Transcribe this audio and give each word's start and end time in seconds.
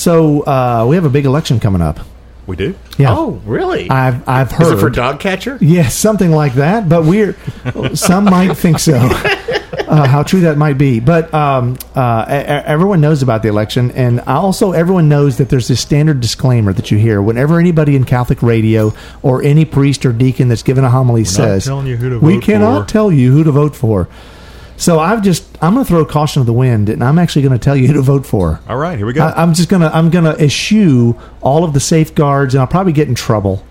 So 0.00 0.40
uh, 0.46 0.86
we 0.88 0.96
have 0.96 1.04
a 1.04 1.10
big 1.10 1.26
election 1.26 1.60
coming 1.60 1.82
up. 1.82 2.00
We 2.46 2.56
do? 2.56 2.74
Yeah. 2.96 3.14
Oh, 3.14 3.40
really? 3.44 3.90
I've 3.90 4.26
I've 4.26 4.50
Is 4.50 4.58
heard 4.58 4.78
it 4.78 4.80
for 4.80 4.88
dog 4.88 5.20
catcher? 5.20 5.58
Yes, 5.60 5.94
something 5.94 6.30
like 6.30 6.54
that. 6.54 6.88
But 6.88 7.04
we're 7.04 7.36
some 7.94 8.24
might 8.24 8.54
think 8.54 8.78
so. 8.78 8.98
Uh, 9.90 10.06
how 10.06 10.22
true 10.22 10.40
that 10.40 10.56
might 10.56 10.78
be, 10.78 11.00
but 11.00 11.32
um, 11.34 11.76
uh, 11.96 12.24
everyone 12.28 13.00
knows 13.00 13.22
about 13.22 13.42
the 13.42 13.48
election, 13.48 13.90
and 13.92 14.20
also 14.20 14.70
everyone 14.70 15.08
knows 15.08 15.38
that 15.38 15.48
there's 15.48 15.66
this 15.66 15.80
standard 15.80 16.20
disclaimer 16.20 16.72
that 16.72 16.92
you 16.92 16.98
hear 16.98 17.20
whenever 17.20 17.58
anybody 17.58 17.96
in 17.96 18.04
Catholic 18.04 18.40
radio 18.40 18.92
or 19.22 19.42
any 19.42 19.64
priest 19.64 20.06
or 20.06 20.12
deacon 20.12 20.46
that's 20.46 20.62
given 20.62 20.84
a 20.84 20.90
homily 20.90 21.24
says, 21.24 21.64
telling 21.64 21.88
you 21.88 21.96
who 21.96 22.10
to 22.10 22.18
"We 22.20 22.38
cannot 22.38 22.82
for." 22.82 22.92
tell 22.92 23.12
you 23.12 23.32
who 23.32 23.42
to 23.42 23.50
vote 23.50 23.74
for." 23.74 24.08
So 24.80 24.98
I've 24.98 25.22
just 25.22 25.44
I'm 25.62 25.74
going 25.74 25.84
to 25.84 25.88
throw 25.88 26.04
caution 26.06 26.40
to 26.40 26.46
the 26.46 26.54
wind, 26.54 26.88
and 26.88 27.04
I'm 27.04 27.18
actually 27.18 27.42
going 27.42 27.52
to 27.52 27.62
tell 27.62 27.76
you 27.76 27.86
who 27.86 27.92
to 27.92 28.00
vote 28.02 28.24
for. 28.24 28.60
All 28.66 28.78
right, 28.78 28.96
here 28.96 29.06
we 29.06 29.12
go. 29.12 29.22
I, 29.22 29.42
I'm 29.42 29.52
just 29.52 29.68
gonna 29.68 29.90
I'm 29.92 30.08
gonna 30.08 30.32
eschew 30.38 31.18
all 31.42 31.64
of 31.64 31.74
the 31.74 31.80
safeguards, 31.80 32.54
and 32.54 32.62
I'll 32.62 32.66
probably 32.66 32.94
get 32.94 33.06
in 33.06 33.14
trouble. 33.14 33.62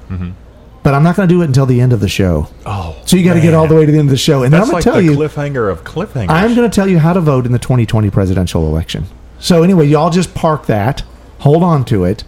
But 0.84 0.94
I'm 0.94 1.04
not 1.04 1.16
going 1.18 1.28
to 1.28 1.34
do 1.36 1.42
it 1.42 1.46
until 1.46 1.66
the 1.66 1.82
end 1.82 1.92
of 1.94 2.00
the 2.00 2.08
show. 2.08 2.48
oh, 2.66 2.96
So 3.06 3.18
you 3.18 3.26
got 3.26 3.34
to 3.34 3.42
get 3.42 3.54
all 3.54 3.68
the 3.68 3.76
way 3.76 3.86
to 3.86 3.92
the 3.92 3.98
end 3.98 4.08
of 4.08 4.12
the 4.12 4.18
show, 4.18 4.44
and 4.44 4.54
then 4.54 4.62
I'm 4.62 4.70
going 4.70 4.82
to 4.82 4.90
tell 4.90 5.02
you. 5.02 5.12
cliffhanger 5.12 5.70
of 5.70 5.84
cliffhangers. 5.84 6.30
I'm 6.30 6.56
going 6.56 6.70
to 6.70 6.74
tell 6.74 6.88
you 6.88 7.00
how 7.00 7.12
to 7.14 7.20
vote 7.20 7.46
in 7.46 7.52
the 7.52 7.60
2020 7.60 8.10
presidential 8.10 8.66
election. 8.66 9.04
So 9.40 9.62
anyway, 9.62 9.88
y'all 9.88 10.10
just 10.10 10.34
park 10.34 10.68
that, 10.68 11.04
hold 11.40 11.64
on 11.64 11.84
to 11.86 12.06
it, 12.06 12.24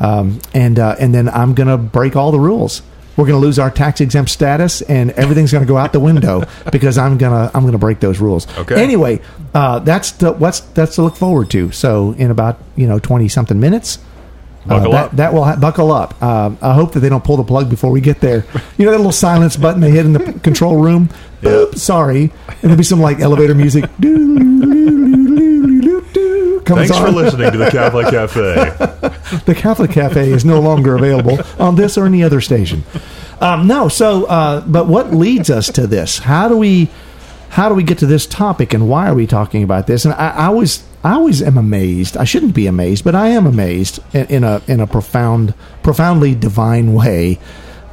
um, 0.00 0.40
and 0.54 0.78
uh, 0.78 0.96
and 0.98 1.14
then 1.14 1.28
I'm 1.28 1.54
going 1.54 1.68
to 1.68 1.76
break 1.76 2.16
all 2.16 2.32
the 2.32 2.40
rules. 2.40 2.80
We're 3.16 3.26
going 3.26 3.40
to 3.40 3.46
lose 3.46 3.58
our 3.58 3.70
tax 3.70 4.00
exempt 4.00 4.30
status, 4.30 4.82
and 4.82 5.10
everything's 5.12 5.52
going 5.52 5.64
to 5.64 5.68
go 5.68 5.76
out 5.76 5.92
the 5.92 6.00
window 6.00 6.44
because 6.72 6.98
I'm 6.98 7.16
gonna 7.18 7.50
I'm 7.54 7.64
gonna 7.64 7.78
break 7.78 8.00
those 8.00 8.18
rules. 8.18 8.46
Okay. 8.58 8.82
Anyway, 8.82 9.20
uh, 9.54 9.78
that's 9.80 10.12
the 10.12 10.32
what's 10.32 10.60
that's 10.60 10.96
to 10.96 11.02
look 11.02 11.16
forward 11.16 11.50
to. 11.50 11.70
So 11.70 12.12
in 12.12 12.30
about 12.30 12.58
you 12.76 12.86
know 12.86 12.98
20 12.98 13.28
something 13.28 13.58
minutes. 13.58 13.98
Buckle 14.66 14.94
uh, 14.94 14.96
that, 14.96 15.04
up. 15.04 15.16
that 15.16 15.34
will 15.34 15.44
ha- 15.44 15.56
buckle 15.56 15.92
up. 15.92 16.22
Um, 16.22 16.56
I 16.62 16.72
hope 16.72 16.92
that 16.94 17.00
they 17.00 17.10
don't 17.10 17.22
pull 17.22 17.36
the 17.36 17.44
plug 17.44 17.68
before 17.68 17.90
we 17.90 18.00
get 18.00 18.20
there. 18.20 18.46
You 18.78 18.86
know 18.86 18.92
that 18.92 18.96
little 18.96 19.12
silence 19.12 19.56
button 19.56 19.82
they 19.82 19.90
hit 19.90 20.06
in 20.06 20.14
the 20.14 20.32
control 20.40 20.76
room. 20.76 21.10
Boop, 21.42 21.76
sorry, 21.76 22.32
and 22.48 22.60
there'll 22.62 22.76
be 22.76 22.82
some 22.82 23.00
like 23.00 23.20
elevator 23.20 23.54
music. 23.54 23.84
Thanks 26.64 26.96
for 26.96 27.10
listening 27.10 27.52
to 27.52 27.58
the 27.58 27.68
Catholic 27.70 28.08
Cafe. 28.08 29.10
The 29.44 29.54
Catholic 29.54 29.90
Cafe 29.90 30.30
is 30.30 30.44
no 30.44 30.60
longer 30.60 30.96
available 30.96 31.38
on 31.58 31.76
this 31.76 31.98
or 31.98 32.06
any 32.06 32.22
other 32.22 32.40
station. 32.40 32.84
Um, 33.40 33.66
no, 33.66 33.88
so 33.88 34.24
uh, 34.26 34.60
but 34.66 34.86
what 34.86 35.12
leads 35.12 35.50
us 35.50 35.68
to 35.72 35.86
this? 35.86 36.18
How 36.18 36.48
do 36.48 36.56
we 36.56 36.90
how 37.50 37.68
do 37.68 37.74
we 37.74 37.84
get 37.84 37.98
to 37.98 38.06
this 38.06 38.26
topic, 38.26 38.74
and 38.74 38.88
why 38.88 39.08
are 39.08 39.14
we 39.14 39.26
talking 39.26 39.62
about 39.62 39.86
this? 39.86 40.04
And 40.04 40.14
I, 40.14 40.30
I 40.30 40.46
always 40.46 40.84
I 41.04 41.12
always 41.12 41.42
am 41.42 41.58
amazed. 41.58 42.16
I 42.16 42.24
shouldn't 42.24 42.54
be 42.54 42.66
amazed, 42.66 43.04
but 43.04 43.14
I 43.14 43.28
am 43.28 43.46
amazed 43.46 44.00
in, 44.14 44.26
in 44.26 44.44
a 44.44 44.62
in 44.66 44.80
a 44.80 44.86
profound, 44.86 45.54
profoundly 45.82 46.34
divine 46.34 46.94
way 46.94 47.38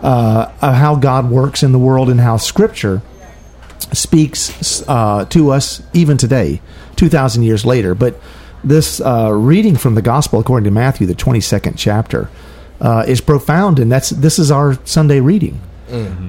uh, 0.01 0.51
of 0.61 0.75
how 0.75 0.95
God 0.95 1.29
works 1.29 1.63
in 1.63 1.73
the 1.73 1.79
world 1.79 2.09
and 2.09 2.19
how 2.19 2.37
Scripture 2.37 3.01
speaks 3.93 4.83
uh, 4.87 5.25
to 5.25 5.51
us 5.51 5.83
even 5.93 6.17
today, 6.17 6.61
2,000 6.95 7.43
years 7.43 7.65
later. 7.65 7.93
But 7.93 8.19
this 8.63 9.01
uh, 9.01 9.31
reading 9.33 9.75
from 9.75 9.95
the 9.95 10.01
Gospel 10.01 10.39
according 10.39 10.65
to 10.65 10.71
Matthew, 10.71 11.07
the 11.07 11.15
22nd 11.15 11.75
chapter, 11.77 12.29
uh, 12.79 13.05
is 13.07 13.21
profound, 13.21 13.79
and 13.79 13.91
that's 13.91 14.09
this 14.09 14.39
is 14.39 14.51
our 14.51 14.77
Sunday 14.85 15.19
reading. 15.19 15.61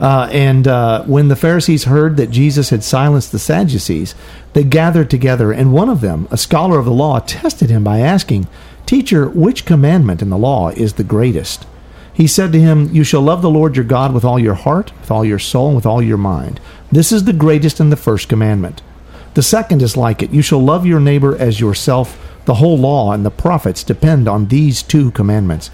Uh, 0.03 0.29
and 0.33 0.67
uh, 0.67 1.05
when 1.05 1.29
the 1.29 1.37
Pharisees 1.37 1.85
heard 1.85 2.17
that 2.17 2.31
Jesus 2.31 2.71
had 2.71 2.83
silenced 2.83 3.31
the 3.31 3.39
Sadducees, 3.39 4.15
they 4.55 4.65
gathered 4.65 5.09
together, 5.09 5.53
and 5.53 5.73
one 5.73 5.89
of 5.89 6.01
them, 6.01 6.27
a 6.31 6.37
scholar 6.37 6.79
of 6.79 6.85
the 6.85 6.91
law, 6.91 7.21
tested 7.21 7.71
him 7.71 7.85
by 7.85 8.01
asking, 8.01 8.49
Teacher, 8.87 9.29
which 9.29 9.65
commandment 9.65 10.21
in 10.21 10.31
the 10.31 10.39
law 10.39 10.71
is 10.71 10.95
the 10.95 11.05
greatest? 11.05 11.65
He 12.13 12.27
said 12.27 12.53
to 12.53 12.61
him, 12.61 12.91
You 12.93 13.05
shall 13.05 13.23
love 13.23 13.41
the 13.41 13.51
Lord 13.51 13.77
your 13.77 13.85
God 13.85 14.13
with 14.13 14.25
all 14.25 14.39
your 14.39 14.55
heart, 14.55 14.93
with 15.01 15.11
all 15.11 15.25
your 15.25 15.39
soul, 15.39 15.69
and 15.69 15.77
with 15.77 15.87
all 15.87 16.03
your 16.03 16.19
mind. 16.19 16.61
This 16.91 17.13
is 17.13 17.25
the 17.25 17.33
greatest 17.33 17.81
and 17.81 17.91
the 17.91 17.97
first 17.97 18.29
commandment. 18.29 18.83
The 19.35 19.43
second 19.43 19.83
is 19.83 19.97
like 19.97 20.23
it 20.23 20.31
You 20.31 20.43
shall 20.43 20.61
love 20.63 20.87
your 20.87 21.01
neighbor 21.01 21.37
as 21.37 21.61
yourself. 21.61 22.19
The 22.45 22.55
whole 22.55 22.77
law 22.77 23.13
and 23.13 23.25
the 23.25 23.31
prophets 23.31 23.85
depend 23.85 24.29
on 24.29 24.47
these 24.49 24.83
two 24.83 25.11
commandments. 25.13 25.71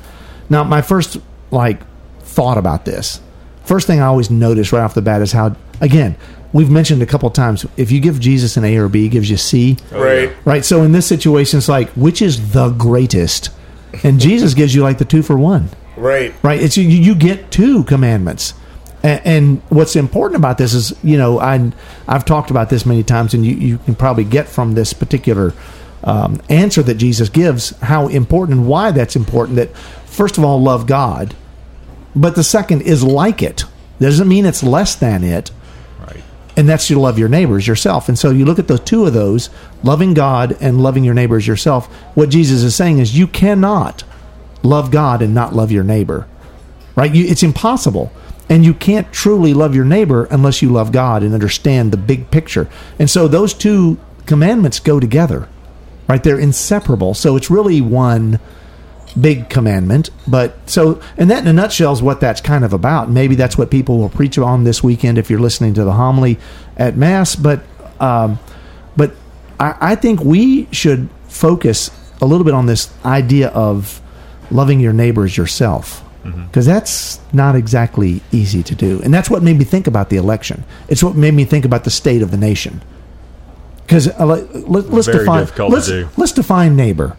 Now, 0.50 0.64
my 0.64 0.82
first 0.82 1.18
like 1.50 1.80
thought 2.20 2.58
about 2.58 2.84
this, 2.84 3.20
first 3.64 3.86
thing 3.86 4.00
I 4.00 4.06
always 4.06 4.30
notice 4.30 4.72
right 4.72 4.82
off 4.82 4.94
the 4.94 5.02
bat 5.02 5.22
is 5.22 5.32
how, 5.32 5.56
again, 5.80 6.16
we've 6.52 6.70
mentioned 6.70 7.02
a 7.02 7.06
couple 7.06 7.28
times, 7.30 7.64
if 7.76 7.90
you 7.90 8.00
give 8.00 8.20
Jesus 8.20 8.56
an 8.56 8.64
A 8.64 8.76
or 8.76 8.88
B, 8.88 9.02
he 9.02 9.08
gives 9.08 9.30
you 9.30 9.36
C. 9.38 9.76
Oh, 9.92 10.02
right. 10.02 10.32
Right. 10.44 10.64
So 10.64 10.82
in 10.82 10.92
this 10.92 11.06
situation, 11.06 11.58
it's 11.58 11.68
like, 11.68 11.88
which 11.90 12.20
is 12.22 12.52
the 12.52 12.70
greatest? 12.70 13.50
And 14.04 14.20
Jesus 14.20 14.54
gives 14.54 14.74
you 14.74 14.82
like 14.82 14.98
the 14.98 15.04
two 15.06 15.22
for 15.22 15.38
one 15.38 15.70
Right. 15.96 16.34
right? 16.42 16.60
It's 16.62 16.76
you, 16.76 16.84
you 16.84 17.14
get 17.14 17.50
two 17.50 17.84
commandments, 17.84 18.52
and, 19.02 19.20
and 19.24 19.62
what's 19.68 19.96
important 19.96 20.36
about 20.38 20.58
this 20.58 20.74
is 20.74 20.92
you 21.02 21.16
know 21.18 21.38
I 21.40 21.72
I've 22.06 22.24
talked 22.24 22.50
about 22.50 22.70
this 22.70 22.84
many 22.86 23.02
times, 23.02 23.34
and 23.34 23.44
you 23.46 23.54
you 23.54 23.78
can 23.78 23.94
probably 23.94 24.24
get 24.24 24.48
from 24.48 24.74
this 24.74 24.92
particular 24.92 25.54
um, 26.04 26.40
answer 26.48 26.82
that 26.82 26.94
Jesus 26.94 27.28
gives 27.28 27.70
how 27.80 28.08
important 28.08 28.58
and 28.58 28.68
why 28.68 28.90
that's 28.90 29.16
important. 29.16 29.56
That 29.56 29.76
first 30.06 30.38
of 30.38 30.44
all, 30.44 30.60
love 30.62 30.86
God, 30.86 31.34
but 32.14 32.34
the 32.34 32.44
second 32.44 32.82
is 32.82 33.02
like 33.02 33.42
it. 33.42 33.64
Doesn't 34.00 34.28
mean 34.28 34.46
it's 34.46 34.62
less 34.62 34.94
than 34.94 35.24
it 35.24 35.50
Right. 36.00 36.22
and 36.56 36.68
that's 36.68 36.88
you 36.88 37.00
love 37.00 37.18
your 37.18 37.28
neighbors 37.28 37.66
yourself. 37.66 38.08
And 38.08 38.16
so 38.16 38.30
you 38.30 38.44
look 38.44 38.60
at 38.60 38.68
the 38.68 38.78
two 38.78 39.06
of 39.06 39.12
those, 39.12 39.50
loving 39.82 40.14
God 40.14 40.56
and 40.60 40.80
loving 40.80 41.02
your 41.02 41.14
neighbors 41.14 41.48
yourself. 41.48 41.86
What 42.14 42.28
Jesus 42.28 42.62
is 42.62 42.76
saying 42.76 43.00
is 43.00 43.18
you 43.18 43.26
cannot 43.26 44.04
love 44.62 44.92
God 44.92 45.20
and 45.20 45.34
not 45.34 45.52
love 45.54 45.72
your 45.72 45.82
neighbor, 45.82 46.28
right? 46.94 47.12
You, 47.12 47.24
it's 47.26 47.42
impossible. 47.42 48.12
And 48.48 48.64
you 48.64 48.72
can't 48.72 49.12
truly 49.12 49.52
love 49.52 49.74
your 49.74 49.84
neighbor 49.84 50.24
unless 50.30 50.62
you 50.62 50.70
love 50.70 50.90
God 50.90 51.22
and 51.22 51.34
understand 51.34 51.92
the 51.92 51.96
big 51.96 52.30
picture. 52.30 52.68
And 52.98 53.10
so 53.10 53.28
those 53.28 53.52
two 53.52 53.98
commandments 54.26 54.80
go 54.80 54.98
together, 55.00 55.48
right? 56.08 56.22
They're 56.22 56.38
inseparable. 56.38 57.14
So 57.14 57.36
it's 57.36 57.50
really 57.50 57.80
one 57.80 58.40
big 59.20 59.48
commandment. 59.48 60.10
But 60.26 60.56
so, 60.68 61.00
and 61.16 61.30
that 61.30 61.40
in 61.40 61.48
a 61.48 61.52
nutshell 61.52 61.92
is 61.92 62.02
what 62.02 62.20
that's 62.20 62.40
kind 62.40 62.64
of 62.64 62.72
about. 62.72 63.10
Maybe 63.10 63.34
that's 63.34 63.58
what 63.58 63.70
people 63.70 63.98
will 63.98 64.08
preach 64.08 64.38
on 64.38 64.64
this 64.64 64.82
weekend 64.82 65.18
if 65.18 65.28
you're 65.30 65.40
listening 65.40 65.74
to 65.74 65.84
the 65.84 65.92
homily 65.92 66.38
at 66.76 66.96
Mass. 66.96 67.36
But, 67.36 67.60
um, 68.00 68.38
but 68.96 69.14
I, 69.60 69.74
I 69.80 69.94
think 69.94 70.20
we 70.20 70.68
should 70.72 71.08
focus 71.28 71.90
a 72.20 72.26
little 72.26 72.44
bit 72.44 72.54
on 72.54 72.66
this 72.66 72.92
idea 73.04 73.48
of 73.48 74.00
loving 74.50 74.80
your 74.80 74.92
neighbors 74.92 75.36
yourself. 75.36 76.04
Because 76.46 76.66
that's 76.66 77.20
not 77.32 77.54
exactly 77.56 78.20
easy 78.32 78.62
to 78.62 78.74
do. 78.74 79.00
And 79.02 79.12
that's 79.12 79.30
what 79.30 79.42
made 79.42 79.58
me 79.58 79.64
think 79.64 79.86
about 79.86 80.10
the 80.10 80.16
election. 80.16 80.64
It's 80.88 81.02
what 81.02 81.16
made 81.16 81.34
me 81.34 81.44
think 81.44 81.64
about 81.64 81.84
the 81.84 81.90
state 81.90 82.22
of 82.22 82.30
the 82.30 82.36
nation. 82.36 82.82
Because 83.84 84.08
uh, 84.08 84.26
let, 84.26 84.84
us 84.86 85.06
define 85.06 85.48
let's, 85.70 85.90
let's 86.18 86.32
define 86.32 86.76
neighbor. 86.76 87.16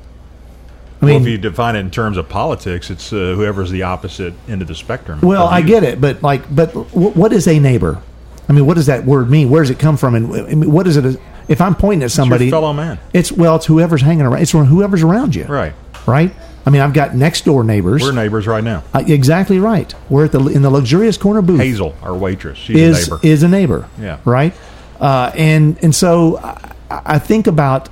I 1.01 1.05
well, 1.05 1.13
mean, 1.13 1.21
if 1.23 1.27
you 1.29 1.37
define 1.37 1.75
it 1.75 1.79
in 1.79 1.91
terms 1.91 2.17
of 2.17 2.27
politics, 2.27 2.89
it's 2.89 3.13
uh, 3.13 3.33
whoever's 3.33 3.71
the 3.71 3.83
opposite 3.83 4.33
end 4.47 4.61
of 4.61 4.67
the 4.67 4.75
spectrum. 4.75 5.21
Well, 5.21 5.47
I 5.47 5.61
get 5.61 5.83
it, 5.83 6.01
but 6.01 6.21
like, 6.21 6.53
but 6.53 6.73
w- 6.73 7.11
what 7.11 7.31
is 7.31 7.47
a 7.47 7.57
neighbor? 7.57 8.01
I 8.49 8.53
mean, 8.53 8.65
what 8.65 8.73
does 8.73 8.87
that 8.87 9.05
word 9.05 9.29
mean? 9.29 9.49
Where 9.49 9.63
does 9.63 9.69
it 9.69 9.79
come 9.79 9.95
from? 9.95 10.15
And 10.15 10.33
I 10.33 10.55
mean, 10.55 10.71
what 10.71 10.87
is 10.87 10.97
it? 10.97 11.19
If 11.47 11.61
I'm 11.61 11.73
pointing 11.73 12.03
at 12.03 12.11
somebody, 12.11 12.49
fellow 12.49 12.73
man. 12.73 12.99
It's 13.13 13.31
well, 13.31 13.55
it's 13.55 13.65
whoever's 13.65 14.01
hanging 14.01 14.25
around. 14.25 14.41
It's 14.41 14.51
whoever's 14.51 15.03
around 15.03 15.35
you, 15.35 15.45
Right. 15.45 15.73
Right. 16.05 16.33
I 16.65 16.69
mean, 16.71 16.81
I've 16.81 16.93
got 16.93 17.15
next 17.15 17.45
door 17.45 17.63
neighbors. 17.63 18.01
We're 18.01 18.11
neighbors 18.11 18.45
right 18.47 18.63
now. 18.63 18.83
Uh, 18.93 19.03
exactly 19.07 19.59
right. 19.59 19.93
We're 20.09 20.25
at 20.25 20.31
the 20.31 20.45
in 20.47 20.61
the 20.61 20.69
luxurious 20.69 21.17
corner 21.17 21.41
booth. 21.41 21.59
Hazel, 21.61 21.95
our 22.03 22.15
waitress, 22.15 22.57
she's 22.57 22.75
is 22.77 23.07
a 23.07 23.11
neighbor. 23.11 23.19
is 23.27 23.43
a 23.43 23.47
neighbor. 23.47 23.89
Yeah. 23.99 24.19
Right. 24.25 24.53
Uh, 24.99 25.31
and 25.35 25.77
and 25.83 25.95
so 25.95 26.37
I, 26.37 26.73
I 26.89 27.19
think 27.19 27.47
about 27.47 27.89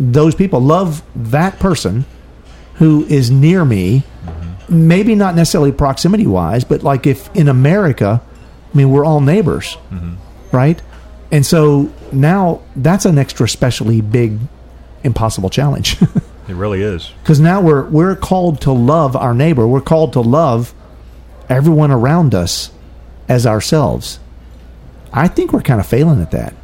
those 0.00 0.34
people. 0.34 0.60
Love 0.60 1.02
that 1.14 1.58
person 1.58 2.04
who 2.74 3.04
is 3.06 3.30
near 3.30 3.64
me. 3.64 4.02
Mm-hmm. 4.24 4.88
Maybe 4.88 5.14
not 5.14 5.34
necessarily 5.34 5.72
proximity 5.72 6.26
wise, 6.26 6.64
but 6.64 6.82
like 6.82 7.06
if 7.06 7.34
in 7.36 7.48
America, 7.48 8.20
I 8.72 8.76
mean, 8.76 8.90
we're 8.90 9.04
all 9.04 9.20
neighbors, 9.20 9.76
Mm-hmm. 9.92 10.14
right? 10.56 10.80
And 11.30 11.44
so 11.44 11.92
now 12.12 12.62
that's 12.76 13.04
an 13.04 13.18
extra 13.18 13.48
specially 13.48 14.00
big, 14.00 14.38
impossible 15.04 15.50
challenge. 15.50 15.96
It 16.48 16.54
really 16.54 16.82
is. 16.82 17.12
Because 17.22 17.40
now 17.40 17.60
we're 17.60 17.84
we're 17.84 18.16
called 18.16 18.62
to 18.62 18.72
love 18.72 19.14
our 19.16 19.34
neighbor. 19.34 19.66
We're 19.66 19.80
called 19.80 20.14
to 20.14 20.20
love 20.20 20.74
everyone 21.48 21.90
around 21.90 22.34
us 22.34 22.70
as 23.28 23.46
ourselves. 23.46 24.18
I 25.12 25.28
think 25.28 25.52
we're 25.52 25.62
kind 25.62 25.80
of 25.80 25.86
failing 25.86 26.22
at 26.22 26.30
that. 26.32 26.54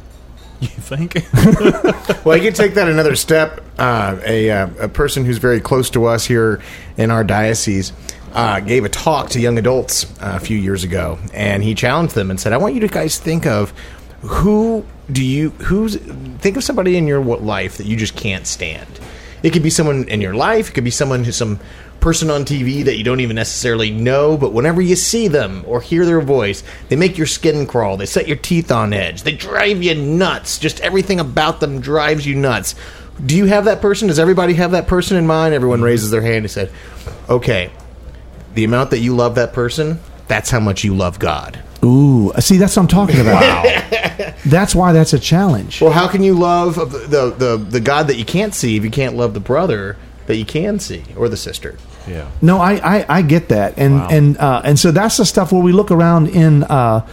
You 0.61 0.67
think? 0.67 1.15
Well, 2.25 2.35
you 2.37 2.41
can 2.41 2.53
take 2.53 2.73
that 2.73 2.87
another 2.87 3.15
step. 3.15 3.63
Uh, 3.77 4.17
a, 4.25 4.49
uh, 4.49 4.67
a 4.79 4.87
person 4.87 5.25
who's 5.25 5.37
very 5.37 5.59
close 5.59 5.91
to 5.91 6.05
us 6.05 6.25
here 6.25 6.59
in 6.97 7.11
our 7.11 7.23
diocese 7.23 7.93
uh, 8.33 8.61
gave 8.61 8.83
a 8.83 8.89
talk 8.89 9.29
to 9.31 9.39
young 9.39 9.59
adults 9.59 10.05
uh, 10.19 10.33
a 10.35 10.39
few 10.39 10.57
years 10.57 10.83
ago, 10.83 11.19
and 11.35 11.63
he 11.63 11.75
challenged 11.75 12.15
them 12.15 12.31
and 12.31 12.39
said, 12.39 12.51
"I 12.51 12.57
want 12.57 12.73
you 12.73 12.79
to 12.79 12.87
guys 12.87 13.19
think 13.19 13.45
of 13.45 13.73
who 14.21 14.83
do 15.11 15.23
you 15.23 15.51
who's 15.51 15.97
think 15.97 16.57
of 16.57 16.63
somebody 16.63 16.97
in 16.97 17.05
your 17.05 17.23
life 17.23 17.77
that 17.77 17.85
you 17.85 17.95
just 17.95 18.15
can't 18.15 18.47
stand. 18.47 18.87
It 19.45 19.53
could 19.53 19.61
be 19.61 19.69
someone 19.69 20.07
in 20.07 20.21
your 20.21 20.33
life. 20.33 20.69
It 20.69 20.73
could 20.73 20.83
be 20.83 20.89
someone 20.89 21.23
who's 21.23 21.35
some 21.35 21.59
person 21.99 22.31
on 22.31 22.45
TV 22.45 22.83
that 22.85 22.97
you 22.97 23.03
don't 23.03 23.19
even 23.19 23.35
necessarily 23.35 23.91
know, 23.91 24.37
but 24.37 24.53
whenever 24.53 24.81
you 24.81 24.95
see 24.95 25.27
them 25.27 25.63
or 25.67 25.81
hear 25.81 26.03
their 26.03 26.19
voice, 26.19 26.63
they 26.89 26.95
make 26.95 27.15
your 27.15 27.27
skin 27.27 27.67
crawl. 27.67 27.95
They 27.95 28.07
set 28.07 28.27
your 28.27 28.37
teeth 28.37 28.71
on 28.71 28.91
edge. 28.91 29.21
They 29.21 29.33
drive 29.33 29.83
you 29.83 29.93
nuts. 29.93 30.57
Just 30.57 30.79
everything 30.79 31.19
about 31.19 31.59
them 31.59 31.79
drives 31.79 32.25
you 32.25 32.33
nuts. 32.33 32.73
Do 33.23 33.37
you 33.37 33.45
have 33.45 33.65
that 33.65 33.81
person? 33.81 34.07
Does 34.07 34.17
everybody 34.17 34.55
have 34.55 34.71
that 34.71 34.87
person 34.87 35.15
in 35.15 35.27
mind? 35.27 35.53
Everyone 35.53 35.83
raises 35.83 36.09
their 36.09 36.23
hand 36.23 36.37
and 36.37 36.49
said, 36.49 36.71
"Okay, 37.29 37.69
the 38.55 38.63
amount 38.63 38.89
that 38.89 38.99
you 38.99 39.15
love 39.15 39.35
that 39.35 39.53
person, 39.53 39.99
that's 40.27 40.49
how 40.49 40.59
much 40.59 40.83
you 40.83 40.95
love 40.95 41.19
God." 41.19 41.59
Ooh, 41.85 42.31
see, 42.39 42.57
that's 42.57 42.75
what 42.75 42.81
I'm 42.83 42.87
talking 42.87 43.19
about. 43.19 43.83
That's 44.45 44.73
why 44.75 44.91
that's 44.93 45.11
a 45.13 45.19
challenge. 45.19 45.81
Well, 45.81 45.91
how 45.91 46.07
can 46.07 46.21
you 46.23 46.33
love 46.35 46.75
the, 46.75 47.33
the 47.37 47.57
the 47.57 47.79
God 47.79 48.07
that 48.07 48.15
you 48.17 48.25
can't 48.25 48.53
see 48.53 48.75
if 48.77 48.83
you 48.83 48.91
can't 48.91 49.15
love 49.15 49.33
the 49.33 49.39
brother 49.39 49.97
that 50.27 50.35
you 50.37 50.45
can 50.45 50.79
see 50.79 51.03
or 51.17 51.27
the 51.29 51.37
sister? 51.37 51.77
yeah. 52.07 52.29
No, 52.41 52.59
I, 52.59 52.73
I, 52.99 53.05
I 53.17 53.21
get 53.23 53.49
that, 53.49 53.73
and 53.77 53.95
Wow. 53.95 54.07
and 54.11 54.37
uh, 54.37 54.61
and 54.63 54.77
so 54.79 54.91
that's 54.91 55.17
the 55.17 55.25
stuff 55.25 55.51
where 55.51 55.61
we 55.63 55.71
look 55.71 55.89
around 55.91 56.27
in 56.29 56.63
uh, 56.63 57.05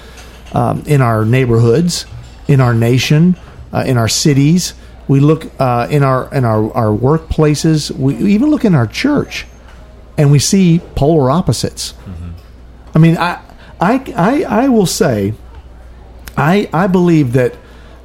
um, 0.53 0.83
in 0.87 1.01
our 1.01 1.25
neighborhoods, 1.25 2.05
in 2.49 2.61
our 2.61 2.75
nation, 2.75 3.37
uh, 3.73 3.83
in 3.87 3.97
our 3.97 4.09
cities. 4.09 4.75
We 5.09 5.21
look 5.21 5.47
uh, 5.59 5.89
in 5.91 6.03
our 6.03 6.29
in 6.35 6.45
our, 6.45 6.71
our 6.75 6.97
workplaces. 6.97 7.91
We 7.91 8.15
even 8.35 8.51
look 8.51 8.65
in 8.65 8.75
our 8.75 8.87
church, 8.87 9.47
and 10.19 10.31
we 10.31 10.39
see 10.39 10.81
polar 10.95 11.31
opposites. 11.31 11.95
I 12.95 12.99
mean, 12.99 13.17
I, 13.17 13.41
I 13.83 14.13
I 14.17 14.65
I 14.65 14.69
will 14.69 14.87
say, 14.87 15.35
I 16.37 16.69
I 16.73 16.87
believe 16.87 17.33
that 17.33 17.57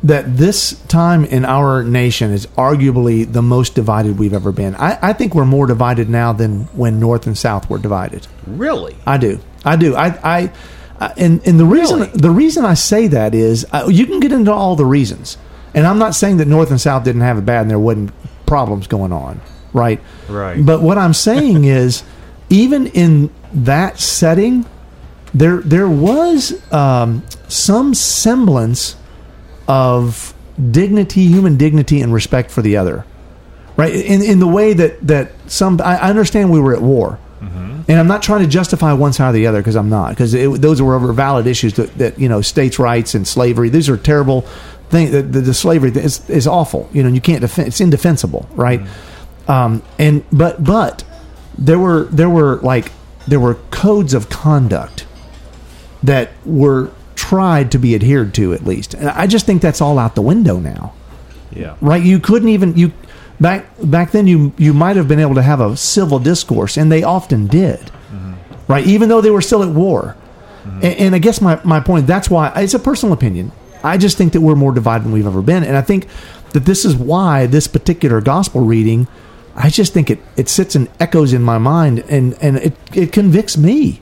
that 0.03 0.37
this 0.37 0.79
time 0.87 1.25
in 1.25 1.43
our 1.45 1.83
nation 1.83 2.31
is 2.31 2.45
arguably 2.47 3.31
the 3.31 3.41
most 3.41 3.75
divided 3.75 4.17
we've 4.19 4.33
ever 4.33 4.51
been. 4.51 4.75
I, 4.75 4.97
I 5.01 5.13
think 5.13 5.33
we're 5.33 5.45
more 5.45 5.65
divided 5.65 6.07
now 6.07 6.33
than 6.33 6.65
when 6.77 6.99
North 6.99 7.25
and 7.25 7.37
South 7.37 7.67
were 7.69 7.79
divided. 7.79 8.27
Really? 8.45 8.95
I 9.07 9.17
do. 9.17 9.39
I 9.65 9.75
do. 9.75 9.95
I, 9.95 10.07
I, 10.23 10.51
I 10.99 11.13
and 11.17 11.45
and 11.47 11.59
the 11.59 11.65
reason 11.65 11.99
Really? 12.01 12.11
the 12.11 12.31
reason 12.31 12.65
I 12.65 12.73
say 12.75 13.07
that 13.07 13.33
is 13.35 13.65
uh, 13.71 13.87
you 13.89 14.05
can 14.05 14.19
get 14.19 14.31
into 14.31 14.51
all 14.51 14.75
the 14.75 14.85
reasons, 14.85 15.37
and 15.73 15.85
I'm 15.85 15.99
not 15.99 16.15
saying 16.15 16.37
that 16.37 16.47
North 16.47 16.71
and 16.71 16.81
South 16.81 17.03
didn't 17.03 17.21
have 17.21 17.37
it 17.37 17.45
bad 17.45 17.61
and 17.61 17.69
there 17.69 17.79
wasn't 17.79 18.11
problems 18.45 18.87
going 18.87 19.11
on, 19.13 19.41
right? 19.73 19.99
Right. 20.27 20.63
But 20.65 20.81
what 20.81 20.97
I'm 20.97 21.13
saying 21.13 21.65
is, 21.81 22.03
even 22.49 22.87
in 22.87 23.29
that 23.53 23.99
setting, 23.99 24.65
there 25.37 25.57
there 25.61 25.89
was 25.89 26.53
um, 26.71 27.23
some 27.47 27.93
semblance 27.93 28.95
of 29.67 30.33
dignity, 30.71 31.27
human 31.27 31.57
dignity, 31.57 32.01
and 32.01 32.13
respect 32.13 32.51
for 32.51 32.61
the 32.61 32.77
other 32.77 33.05
right 33.77 33.93
in 33.93 34.21
in 34.21 34.39
the 34.39 34.47
way 34.47 34.73
that 34.73 35.05
that 35.07 35.31
some 35.47 35.79
I 35.81 35.97
I 35.97 36.09
understand 36.09 36.51
we 36.51 36.59
were 36.59 36.75
at 36.75 36.81
war, 36.81 37.19
and 37.87 37.99
I'm 37.99 38.07
not 38.07 38.21
trying 38.21 38.41
to 38.41 38.47
justify 38.47 38.91
one 38.93 39.13
side 39.13 39.29
or 39.29 39.33
the 39.33 39.47
other 39.47 39.59
because 39.59 39.75
I'm 39.75 39.89
not 39.89 40.09
because 40.09 40.33
those 40.33 40.81
were 40.81 41.13
valid 41.13 41.47
issues 41.47 41.73
that, 41.75 41.97
that 41.97 42.19
you 42.19 42.27
know 42.27 42.41
states' 42.41 42.79
rights 42.79 43.15
and 43.15 43.25
slavery. 43.25 43.69
These 43.69 43.87
are 43.89 43.97
terrible 43.97 44.41
things. 44.89 45.11
The, 45.11 45.21
the, 45.21 45.41
the 45.41 45.53
slavery 45.53 45.91
is 45.91 46.27
is 46.29 46.47
awful. 46.47 46.89
You 46.91 47.03
know 47.03 47.09
you 47.09 47.21
can't 47.21 47.41
defend. 47.41 47.69
It's 47.69 47.79
indefensible, 47.79 48.49
right? 48.55 48.81
Um, 49.47 49.83
and 49.97 50.25
but 50.31 50.63
but 50.63 51.03
there 51.57 51.79
were 51.79 52.05
there 52.05 52.29
were 52.29 52.57
like 52.57 52.91
there 53.27 53.39
were 53.39 53.55
codes 53.71 54.13
of 54.13 54.29
conduct 54.29 55.06
that 56.03 56.31
were 56.45 56.91
tried 57.15 57.71
to 57.71 57.79
be 57.79 57.95
adhered 57.95 58.33
to 58.35 58.53
at 58.53 58.65
least, 58.65 58.93
and 58.93 59.09
I 59.09 59.27
just 59.27 59.45
think 59.45 59.61
that's 59.61 59.81
all 59.81 59.99
out 59.99 60.15
the 60.15 60.21
window 60.21 60.59
now. 60.59 60.93
Yeah. 61.51 61.75
right? 61.81 62.03
You 62.03 62.19
couldn't 62.19 62.49
even 62.49 62.75
you 62.75 62.93
back 63.39 63.65
back 63.83 64.11
then 64.11 64.27
you 64.27 64.53
you 64.57 64.73
might 64.73 64.95
have 64.95 65.07
been 65.07 65.19
able 65.19 65.35
to 65.35 65.41
have 65.41 65.59
a 65.59 65.75
civil 65.77 66.19
discourse 66.19 66.77
and 66.77 66.91
they 66.91 67.03
often 67.03 67.47
did. 67.47 67.79
Mm-hmm. 67.79 68.33
Right? 68.67 68.85
Even 68.85 69.09
though 69.09 69.21
they 69.21 69.31
were 69.31 69.41
still 69.41 69.63
at 69.63 69.69
war. 69.69 70.15
Mm-hmm. 70.63 70.75
And, 70.75 70.95
and 70.99 71.15
i 71.15 71.19
guess 71.19 71.39
my, 71.39 71.59
my 71.63 71.79
point 71.79 72.07
that's 72.07 72.29
why 72.29 72.51
it's 72.55 72.73
a 72.73 72.79
personal 72.79 73.13
opinion. 73.13 73.51
I 73.83 73.97
just 73.97 74.17
think 74.17 74.33
that 74.33 74.41
we're 74.41 74.55
more 74.55 74.73
divided 74.73 75.05
than 75.05 75.13
we've 75.13 75.27
ever 75.27 75.41
been 75.41 75.63
and 75.63 75.77
i 75.77 75.81
think 75.81 76.07
that 76.51 76.65
this 76.65 76.83
is 76.83 76.95
why 76.95 77.45
this 77.45 77.67
particular 77.67 78.19
gospel 78.21 78.61
reading 78.61 79.07
i 79.55 79.69
just 79.69 79.93
think 79.93 80.09
it 80.09 80.19
it 80.35 80.49
sits 80.49 80.75
and 80.75 80.89
echoes 80.99 81.31
in 81.31 81.43
my 81.43 81.57
mind 81.57 81.99
and 82.09 82.35
and 82.41 82.57
it 82.57 82.75
it 82.93 83.11
convicts 83.13 83.55
me 83.55 84.01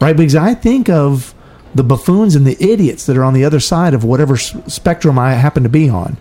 right? 0.00 0.16
Because 0.16 0.34
I 0.34 0.54
think 0.54 0.88
of 0.88 1.34
the 1.74 1.84
buffoons 1.84 2.34
and 2.34 2.46
the 2.46 2.56
idiots 2.60 3.06
that 3.06 3.16
are 3.16 3.24
on 3.24 3.34
the 3.34 3.44
other 3.44 3.60
side 3.60 3.94
of 3.94 4.04
whatever 4.04 4.34
s- 4.34 4.56
spectrum 4.66 5.18
I 5.18 5.34
happen 5.34 5.62
to 5.62 5.68
be 5.68 5.88
on. 5.88 6.16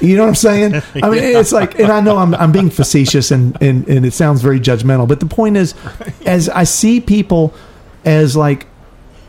You 0.00 0.16
know 0.16 0.22
what 0.22 0.30
I'm 0.30 0.34
saying? 0.34 0.74
I 1.02 1.10
mean, 1.10 1.22
it's 1.22 1.52
like, 1.52 1.78
and 1.78 1.92
I 1.92 2.00
know 2.00 2.18
I'm, 2.18 2.34
I'm 2.34 2.50
being 2.50 2.70
facetious 2.70 3.30
and, 3.30 3.56
and, 3.62 3.86
and 3.88 4.04
it 4.04 4.12
sounds 4.12 4.42
very 4.42 4.58
judgmental, 4.58 5.06
but 5.06 5.20
the 5.20 5.26
point 5.26 5.56
is, 5.56 5.74
as 6.24 6.48
I 6.48 6.64
see 6.64 7.00
people 7.00 7.54
as 8.04 8.36
like, 8.36 8.66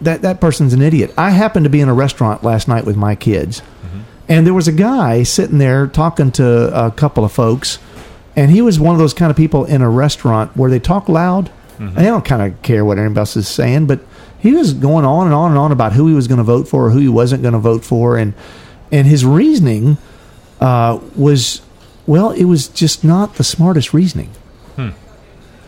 that, 0.01 0.21
that 0.21 0.39
person's 0.39 0.73
an 0.73 0.81
idiot. 0.81 1.13
I 1.17 1.31
happened 1.31 1.63
to 1.63 1.69
be 1.69 1.81
in 1.81 1.89
a 1.89 1.93
restaurant 1.93 2.43
last 2.43 2.67
night 2.67 2.85
with 2.85 2.95
my 2.95 3.15
kids, 3.15 3.61
mm-hmm. 3.61 4.01
and 4.27 4.45
there 4.45 4.53
was 4.53 4.67
a 4.67 4.71
guy 4.71 5.23
sitting 5.23 5.57
there 5.57 5.87
talking 5.87 6.31
to 6.33 6.85
a 6.85 6.91
couple 6.91 7.25
of 7.25 7.31
folks, 7.31 7.79
and 8.35 8.51
he 8.51 8.61
was 8.61 8.79
one 8.79 8.93
of 8.93 8.99
those 8.99 9.13
kind 9.13 9.31
of 9.31 9.37
people 9.37 9.65
in 9.65 9.81
a 9.81 9.89
restaurant 9.89 10.55
where 10.55 10.69
they 10.69 10.79
talk 10.79 11.09
loud. 11.09 11.51
And 11.79 11.95
they 11.95 12.05
don't 12.05 12.25
kind 12.25 12.41
of 12.41 12.61
care 12.61 12.83
what 12.83 12.97
anybody 12.97 13.19
else 13.19 13.35
is 13.37 13.47
saying, 13.47 13.87
but 13.87 13.99
he 14.39 14.53
was 14.53 14.73
going 14.73 15.05
on 15.05 15.27
and 15.27 15.35
on 15.35 15.51
and 15.51 15.59
on 15.59 15.71
about 15.71 15.93
who 15.93 16.07
he 16.07 16.13
was 16.13 16.27
going 16.27 16.39
to 16.39 16.43
vote 16.43 16.67
for 16.67 16.87
or 16.87 16.89
who 16.91 16.99
he 16.99 17.07
wasn't 17.07 17.41
going 17.41 17.53
to 17.53 17.59
vote 17.59 17.83
for, 17.83 18.17
and 18.17 18.33
and 18.91 19.05
his 19.05 19.25
reasoning 19.25 19.97
uh, 20.59 20.99
was, 21.15 21.61
well, 22.05 22.31
it 22.31 22.45
was 22.45 22.67
just 22.67 23.03
not 23.03 23.35
the 23.35 23.43
smartest 23.43 23.93
reasoning. 23.93 24.31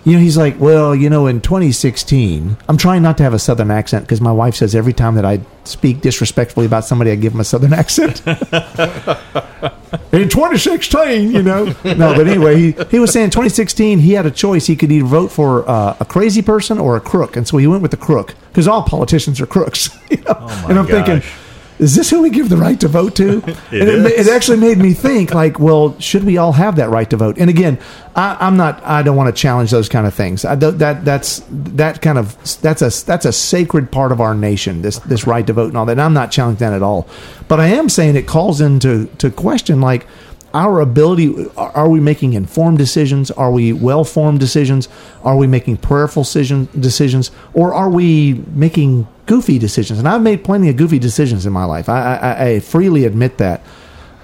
You 0.05 0.13
know, 0.13 0.19
he's 0.19 0.37
like, 0.37 0.57
well, 0.59 0.95
you 0.95 1.09
know, 1.09 1.27
in 1.27 1.41
2016, 1.41 2.55
I'm 2.69 2.77
trying 2.77 3.01
not 3.01 3.17
to 3.17 3.23
have 3.23 3.33
a 3.33 3.39
Southern 3.39 3.69
accent 3.69 4.05
because 4.05 4.21
my 4.21 4.31
wife 4.31 4.55
says 4.55 4.73
every 4.73 4.93
time 4.93 5.15
that 5.15 5.25
I 5.25 5.41
speak 5.65 5.99
disrespectfully 5.99 6.65
about 6.65 6.85
somebody, 6.85 7.11
I 7.11 7.15
give 7.15 7.33
them 7.33 7.41
a 7.41 7.43
Southern 7.43 7.73
accent. 7.81 8.21
in 10.11 10.29
2016, 10.29 11.31
you 11.31 11.43
know. 11.43 11.65
No, 11.83 12.13
but 12.15 12.27
anyway, 12.27 12.57
he, 12.57 12.75
he 12.89 12.99
was 12.99 13.11
saying 13.11 13.29
2016, 13.29 13.99
he 13.99 14.13
had 14.13 14.25
a 14.25 14.31
choice. 14.31 14.67
He 14.67 14.75
could 14.75 14.91
either 14.91 15.05
vote 15.05 15.31
for 15.31 15.69
uh, 15.69 15.95
a 15.99 16.05
crazy 16.05 16.41
person 16.41 16.79
or 16.79 16.95
a 16.95 17.01
crook. 17.01 17.35
And 17.35 17.47
so 17.47 17.57
he 17.57 17.67
went 17.67 17.81
with 17.81 17.91
the 17.91 17.97
crook 17.97 18.35
because 18.49 18.67
all 18.67 18.83
politicians 18.83 19.39
are 19.41 19.45
crooks. 19.45 19.89
You 20.09 20.17
know? 20.23 20.39
my 20.39 20.69
and 20.69 20.79
I'm 20.79 20.87
thinking, 20.87 21.19
gosh. 21.19 21.33
Is 21.79 21.95
this 21.95 22.09
who 22.09 22.21
we 22.21 22.29
give 22.29 22.49
the 22.49 22.57
right 22.57 22.79
to 22.81 22.89
vote 22.89 23.15
to? 23.15 23.41
and 23.41 23.55
it, 23.71 23.87
is. 23.87 24.27
it 24.27 24.31
actually 24.31 24.57
made 24.57 24.77
me 24.77 24.93
think, 24.93 25.33
like, 25.33 25.59
well, 25.59 25.97
should 25.99 26.25
we 26.25 26.37
all 26.37 26.51
have 26.51 26.75
that 26.75 26.89
right 26.89 27.09
to 27.09 27.17
vote? 27.17 27.37
And 27.37 27.49
again, 27.49 27.79
I, 28.15 28.35
I'm 28.39 28.57
not. 28.57 28.83
I 28.83 29.01
don't 29.01 29.15
want 29.15 29.33
to 29.33 29.41
challenge 29.41 29.71
those 29.71 29.87
kind 29.87 30.05
of 30.05 30.13
things. 30.13 30.43
I 30.43 30.55
don't, 30.55 30.77
that 30.79 31.05
that's 31.05 31.41
that 31.49 32.01
kind 32.01 32.17
of 32.17 32.35
that's 32.61 32.81
a 32.81 33.05
that's 33.05 33.25
a 33.25 33.31
sacred 33.31 33.91
part 33.91 34.11
of 34.11 34.19
our 34.19 34.35
nation. 34.35 34.81
This 34.81 34.99
this 34.99 35.25
right 35.25 35.47
to 35.47 35.53
vote 35.53 35.69
and 35.69 35.77
all 35.77 35.85
that. 35.85 35.93
And 35.93 36.01
I'm 36.01 36.13
not 36.13 36.31
challenging 36.31 36.59
that 36.59 36.73
at 36.73 36.83
all. 36.83 37.07
But 37.47 37.61
I 37.61 37.67
am 37.67 37.87
saying 37.87 38.17
it 38.17 38.27
calls 38.27 38.59
into 38.59 39.05
to 39.19 39.31
question 39.31 39.79
like 39.79 40.05
our 40.53 40.81
ability 40.81 41.47
are 41.55 41.71
are 41.71 41.89
we 41.89 41.99
making 41.99 42.33
informed 42.33 42.77
decisions 42.77 43.29
are 43.31 43.51
we 43.51 43.71
well 43.71 44.03
formed 44.03 44.39
decisions 44.39 44.89
are 45.23 45.37
we 45.37 45.45
making 45.45 45.77
prayerful 45.77 46.23
decision, 46.23 46.67
decisions 46.79 47.29
or 47.53 47.71
are 47.73 47.89
we 47.89 48.33
making 48.53 49.07
goofy 49.29 49.59
decisions 49.59 49.99
and 49.99 50.07
i've 50.07 50.21
made 50.23 50.43
plenty 50.43 50.69
of 50.69 50.75
goofy 50.75 50.97
decisions 50.99 51.45
in 51.45 51.53
my 51.53 51.63
life 51.65 51.87
i, 51.87 52.15
I, 52.15 52.45
I 52.47 52.59
freely 52.59 53.05
admit 53.05 53.37
that 53.37 53.61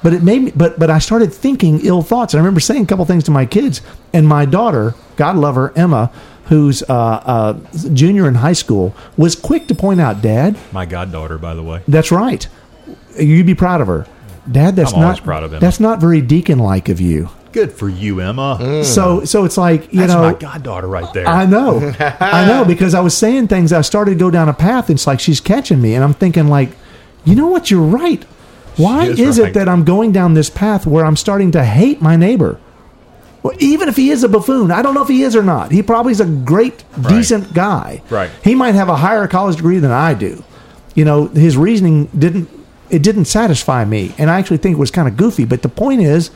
but 0.03 0.13
it 0.13 0.23
made 0.23 0.41
me 0.45 0.51
but 0.55 0.79
but 0.79 0.89
i 0.89 0.99
started 0.99 1.31
thinking 1.33 1.79
ill 1.85 2.01
thoughts 2.01 2.33
and 2.33 2.39
i 2.39 2.41
remember 2.43 2.59
saying 2.59 2.83
a 2.83 2.87
couple 2.87 3.05
things 3.05 3.23
to 3.25 3.31
my 3.31 3.45
kids 3.45 3.81
and 4.13 4.27
my 4.27 4.45
daughter 4.45 4.95
god 5.15 5.35
love 5.37 5.55
her 5.55 5.71
emma 5.77 6.11
who's 6.45 6.83
uh, 6.83 6.93
uh, 6.93 7.53
junior 7.93 8.27
in 8.27 8.35
high 8.35 8.53
school 8.53 8.93
was 9.17 9.35
quick 9.35 9.67
to 9.67 9.75
point 9.75 9.99
out 10.01 10.21
dad 10.21 10.57
My 10.71 10.85
goddaughter, 10.85 11.37
by 11.39 11.53
the 11.55 11.63
way. 11.63 11.81
that's 11.87 12.11
right. 12.11 12.47
You'd 13.19 13.47
be 13.47 13.55
proud 13.55 13.81
of 13.81 13.87
her. 13.87 14.05
Dad, 14.51 14.75
that's 14.75 14.93
I'm 14.93 14.99
not 15.01 15.23
proud 15.23 15.43
of 15.43 15.53
Emma. 15.53 15.59
That's 15.59 15.79
not 15.79 15.99
very 15.99 16.21
deacon 16.21 16.59
like 16.59 16.87
of 16.89 17.01
you. 17.01 17.29
Good 17.55 17.71
for 17.71 17.87
you, 17.87 18.19
Emma. 18.19 18.57
Mm. 18.59 18.83
So 18.83 19.23
so 19.23 19.45
it's 19.45 19.55
like, 19.55 19.93
you 19.93 20.01
That's 20.01 20.11
know 20.11 20.23
my 20.23 20.33
goddaughter 20.33 20.87
right 20.87 21.11
there. 21.13 21.25
I 21.25 21.45
know. 21.45 21.93
I 22.19 22.45
know 22.45 22.65
because 22.65 22.93
I 22.93 22.99
was 22.99 23.15
saying 23.15 23.47
things 23.47 23.71
I 23.71 23.79
started 23.79 24.11
to 24.11 24.17
go 24.17 24.29
down 24.29 24.49
a 24.49 24.53
path 24.53 24.89
and 24.89 24.97
it's 24.97 25.07
like 25.07 25.21
she's 25.21 25.39
catching 25.39 25.81
me 25.81 25.95
and 25.95 26.03
I'm 26.03 26.13
thinking 26.13 26.49
like, 26.49 26.71
you 27.23 27.33
know 27.33 27.47
what, 27.47 27.71
you're 27.71 27.81
right. 27.81 28.21
Why 28.75 29.05
She 29.05 29.11
is 29.11 29.19
is, 29.19 29.39
right. 29.39 29.51
it 29.51 29.53
that 29.53 29.69
I'm 29.69 29.85
going 29.85 30.11
down 30.11 30.33
this 30.33 30.49
path 30.49 30.85
where 30.85 31.05
I'm 31.05 31.15
starting 31.15 31.53
to 31.53 31.63
hate 31.63 32.01
my 32.01 32.17
neighbor? 32.17 32.59
Well, 33.41 33.55
even 33.59 33.87
if 33.87 33.95
he 33.95 34.09
is 34.09 34.25
a 34.25 34.27
buffoon, 34.27 34.69
I 34.69 34.81
don't 34.81 34.93
know 34.93 35.03
if 35.03 35.07
he 35.07 35.23
is 35.23 35.33
or 35.33 35.43
not. 35.43 35.71
He 35.71 35.81
probably 35.81 36.11
is 36.11 36.19
a 36.19 36.25
great, 36.25 36.83
decent 37.07 37.53
guy. 37.53 38.01
Right. 38.09 38.31
He 38.43 38.53
might 38.53 38.75
have 38.75 38.89
a 38.89 38.97
higher 38.97 39.29
college 39.29 39.55
degree 39.55 39.79
than 39.79 39.91
I 39.91 40.13
do. 40.13 40.43
You 40.93 41.05
know, 41.05 41.27
his 41.27 41.55
reasoning 41.55 42.07
didn't 42.07 42.49
it 42.89 43.01
didn't 43.01 43.25
satisfy 43.25 43.85
me, 43.85 44.13
and 44.17 44.29
I 44.29 44.39
actually 44.39 44.57
think 44.57 44.75
it 44.75 44.79
was 44.79 44.91
kind 44.91 45.07
of 45.07 45.15
goofy. 45.15 45.45
But 45.45 45.61
the 45.61 45.69
point 45.69 46.01
is, 46.01 46.31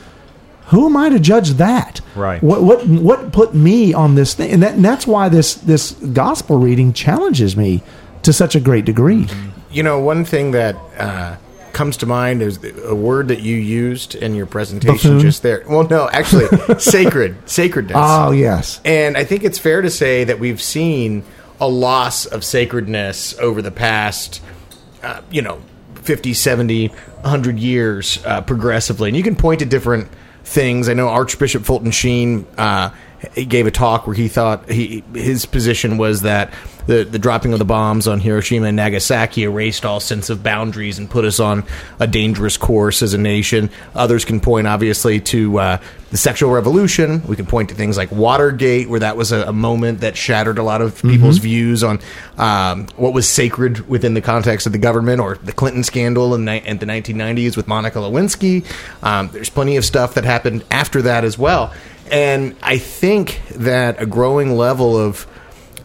who 0.70 0.86
am 0.86 0.96
I 0.96 1.08
to 1.08 1.18
judge 1.18 1.50
that? 1.54 2.00
Right. 2.14 2.42
What 2.42 2.62
what 2.62 2.86
what 2.86 3.32
put 3.32 3.54
me 3.54 3.92
on 3.92 4.14
this 4.14 4.34
thing? 4.34 4.52
And, 4.52 4.62
that, 4.62 4.74
and 4.74 4.84
that's 4.84 5.06
why 5.06 5.28
this 5.28 5.54
this 5.54 5.92
gospel 5.92 6.58
reading 6.58 6.92
challenges 6.92 7.56
me 7.56 7.82
to 8.22 8.32
such 8.32 8.54
a 8.54 8.60
great 8.60 8.84
degree. 8.84 9.26
You 9.70 9.82
know, 9.82 9.98
one 9.98 10.24
thing 10.24 10.52
that 10.52 10.76
uh, 10.96 11.36
comes 11.72 11.96
to 11.98 12.06
mind 12.06 12.42
is 12.42 12.58
a 12.84 12.94
word 12.94 13.28
that 13.28 13.40
you 13.40 13.56
used 13.56 14.14
in 14.14 14.34
your 14.34 14.46
presentation 14.46 14.94
Buffoon? 14.94 15.20
just 15.20 15.42
there. 15.42 15.64
Well, 15.68 15.88
no, 15.88 16.08
actually, 16.08 16.46
sacred, 16.78 17.48
sacredness. 17.48 17.96
Oh 17.98 18.30
yes. 18.30 18.80
And 18.84 19.16
I 19.16 19.24
think 19.24 19.42
it's 19.42 19.58
fair 19.58 19.82
to 19.82 19.90
say 19.90 20.24
that 20.24 20.38
we've 20.38 20.62
seen 20.62 21.24
a 21.60 21.68
loss 21.68 22.26
of 22.26 22.44
sacredness 22.44 23.36
over 23.38 23.60
the 23.60 23.70
past, 23.72 24.40
uh, 25.02 25.20
you 25.30 25.42
know, 25.42 25.60
50, 25.96 26.32
70, 26.32 26.88
100 26.88 27.58
years 27.58 28.24
uh, 28.24 28.40
progressively. 28.40 29.08
And 29.08 29.16
you 29.16 29.22
can 29.22 29.36
point 29.36 29.58
to 29.60 29.66
different 29.66 30.08
things. 30.44 30.88
I 30.88 30.94
know 30.94 31.08
Archbishop 31.08 31.64
Fulton 31.64 31.90
Sheen 31.90 32.46
uh, 32.56 32.90
he 33.34 33.44
gave 33.44 33.66
a 33.66 33.70
talk 33.70 34.06
where 34.06 34.16
he 34.16 34.28
thought 34.28 34.68
he 34.70 35.04
his 35.14 35.46
position 35.46 35.98
was 35.98 36.22
that 36.22 36.52
the, 36.86 37.04
the 37.04 37.18
dropping 37.18 37.52
of 37.52 37.58
the 37.58 37.64
bombs 37.64 38.08
on 38.08 38.18
Hiroshima 38.18 38.66
and 38.66 38.76
Nagasaki 38.76 39.44
erased 39.44 39.84
all 39.84 40.00
sense 40.00 40.28
of 40.30 40.42
boundaries 40.42 40.98
and 40.98 41.08
put 41.08 41.24
us 41.24 41.38
on 41.38 41.64
a 42.00 42.06
dangerous 42.06 42.56
course 42.56 43.02
as 43.02 43.14
a 43.14 43.18
nation. 43.18 43.70
Others 43.94 44.24
can 44.24 44.40
point, 44.40 44.66
obviously, 44.66 45.20
to 45.20 45.58
uh, 45.58 45.78
the 46.10 46.16
sexual 46.16 46.50
revolution. 46.50 47.24
We 47.28 47.36
can 47.36 47.46
point 47.46 47.68
to 47.68 47.76
things 47.76 47.96
like 47.96 48.10
Watergate, 48.10 48.88
where 48.88 49.00
that 49.00 49.16
was 49.16 49.30
a, 49.30 49.44
a 49.48 49.52
moment 49.52 50.00
that 50.00 50.16
shattered 50.16 50.58
a 50.58 50.64
lot 50.64 50.82
of 50.82 51.00
people's 51.02 51.38
views 51.38 51.84
on 51.84 52.00
um, 52.38 52.88
what 52.96 53.12
was 53.12 53.28
sacred 53.28 53.88
within 53.88 54.14
the 54.14 54.20
context 54.22 54.66
of 54.66 54.72
the 54.72 54.78
government, 54.78 55.20
or 55.20 55.36
the 55.36 55.52
Clinton 55.52 55.84
scandal 55.84 56.34
in, 56.34 56.44
ni- 56.44 56.66
in 56.66 56.78
the 56.78 56.86
1990s 56.86 57.56
with 57.56 57.68
Monica 57.68 57.98
Lewinsky. 57.98 58.64
Um, 59.04 59.28
there's 59.32 59.50
plenty 59.50 59.76
of 59.76 59.84
stuff 59.84 60.14
that 60.14 60.24
happened 60.24 60.64
after 60.70 61.02
that 61.02 61.24
as 61.24 61.38
well. 61.38 61.72
And 62.10 62.56
I 62.62 62.78
think 62.78 63.40
that 63.50 64.00
a 64.00 64.06
growing 64.06 64.56
level 64.56 64.96
of 64.96 65.26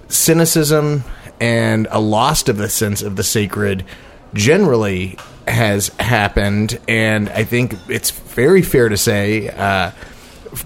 cynicism 0.08 1.04
and 1.40 1.88
a 1.92 2.00
loss 2.00 2.48
of 2.48 2.58
the 2.58 2.70
sense 2.70 3.02
of 3.02 3.16
the 3.16 3.24
sacred 3.24 3.86
generally 4.34 5.18
has 5.48 5.90
happened. 6.00 6.80
And 6.88 7.30
I 7.30 7.44
think 7.44 7.76
it's 7.88 8.12
very 8.12 8.62
fair 8.62 8.90
to 8.90 8.98
say, 8.98 9.50
uh, 9.50 9.92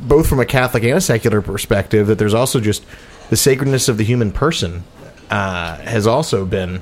both 0.02 0.28
from 0.28 0.40
a 0.40 0.46
Catholic 0.46 0.84
and 0.84 0.94
a 0.94 1.02
secular 1.02 1.42
perspective, 1.42 2.08
that 2.08 2.18
there's 2.18 2.34
also 2.34 2.60
just 2.60 2.86
the 3.30 3.38
sacredness 3.38 3.90
of 3.90 3.98
the 3.98 4.04
human 4.04 4.32
person 4.32 4.84
uh, 5.30 5.78
has 5.78 6.08
also 6.08 6.46
been 6.46 6.82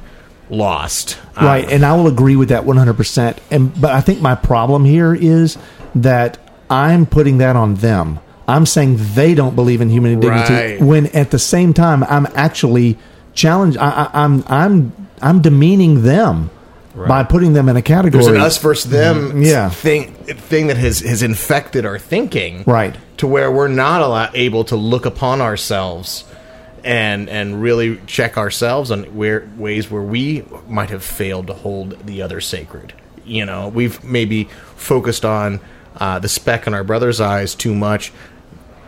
lost. 0.49 1.17
Right, 1.35 1.69
and 1.69 1.85
I 1.85 1.95
will 1.95 2.07
agree 2.07 2.35
with 2.35 2.49
that 2.49 2.63
100%. 2.63 3.37
And 3.51 3.79
but 3.79 3.91
I 3.91 4.01
think 4.01 4.21
my 4.21 4.35
problem 4.35 4.85
here 4.85 5.13
is 5.13 5.57
that 5.95 6.37
I'm 6.69 7.05
putting 7.05 7.39
that 7.39 7.55
on 7.55 7.75
them. 7.75 8.19
I'm 8.47 8.65
saying 8.65 8.97
they 9.13 9.35
don't 9.35 9.55
believe 9.55 9.81
in 9.81 9.89
human 9.89 10.19
dignity 10.19 10.53
Right. 10.53 10.81
when 10.81 11.07
at 11.07 11.31
the 11.31 11.39
same 11.39 11.73
time 11.73 12.03
I'm 12.03 12.27
actually 12.35 12.97
challenge 13.33 13.77
I, 13.77 13.89
I, 13.89 14.23
I'm 14.23 14.43
I'm 14.47 15.07
I'm 15.21 15.41
demeaning 15.41 16.03
them 16.03 16.49
by 16.95 17.23
putting 17.23 17.53
them 17.53 17.69
in 17.69 17.75
a 17.77 17.81
category. 17.83 18.23
there's 18.23 18.35
an 18.35 18.41
us 18.41 18.57
versus 18.57 18.89
them 18.89 19.29
Mm-hmm. 19.29 19.41
Yeah. 19.43 19.69
thing 19.69 20.13
thing 20.13 20.67
that 20.67 20.77
has 20.77 20.99
has 21.01 21.21
infected 21.23 21.85
our 21.85 21.99
thinking 21.99 22.63
Right. 22.65 22.95
to 23.17 23.27
where 23.27 23.51
we're 23.51 23.67
not 23.67 24.01
a 24.01 24.07
lot 24.07 24.31
able 24.35 24.63
to 24.65 24.75
look 24.75 25.05
upon 25.05 25.41
ourselves 25.41 26.23
and 26.83 27.29
and 27.29 27.61
really 27.61 27.99
check 28.07 28.37
ourselves 28.37 28.91
on 28.91 29.03
where 29.15 29.47
ways 29.57 29.91
where 29.91 30.01
we 30.01 30.43
might 30.67 30.89
have 30.89 31.03
failed 31.03 31.47
to 31.47 31.53
hold 31.53 32.05
the 32.07 32.21
other 32.21 32.39
sacred 32.41 32.93
you 33.25 33.45
know 33.45 33.67
we've 33.67 34.01
maybe 34.03 34.45
focused 34.75 35.25
on 35.25 35.59
uh, 35.97 36.17
the 36.19 36.29
speck 36.29 36.65
in 36.67 36.73
our 36.73 36.83
brother's 36.83 37.19
eyes 37.19 37.53
too 37.55 37.75
much 37.75 38.11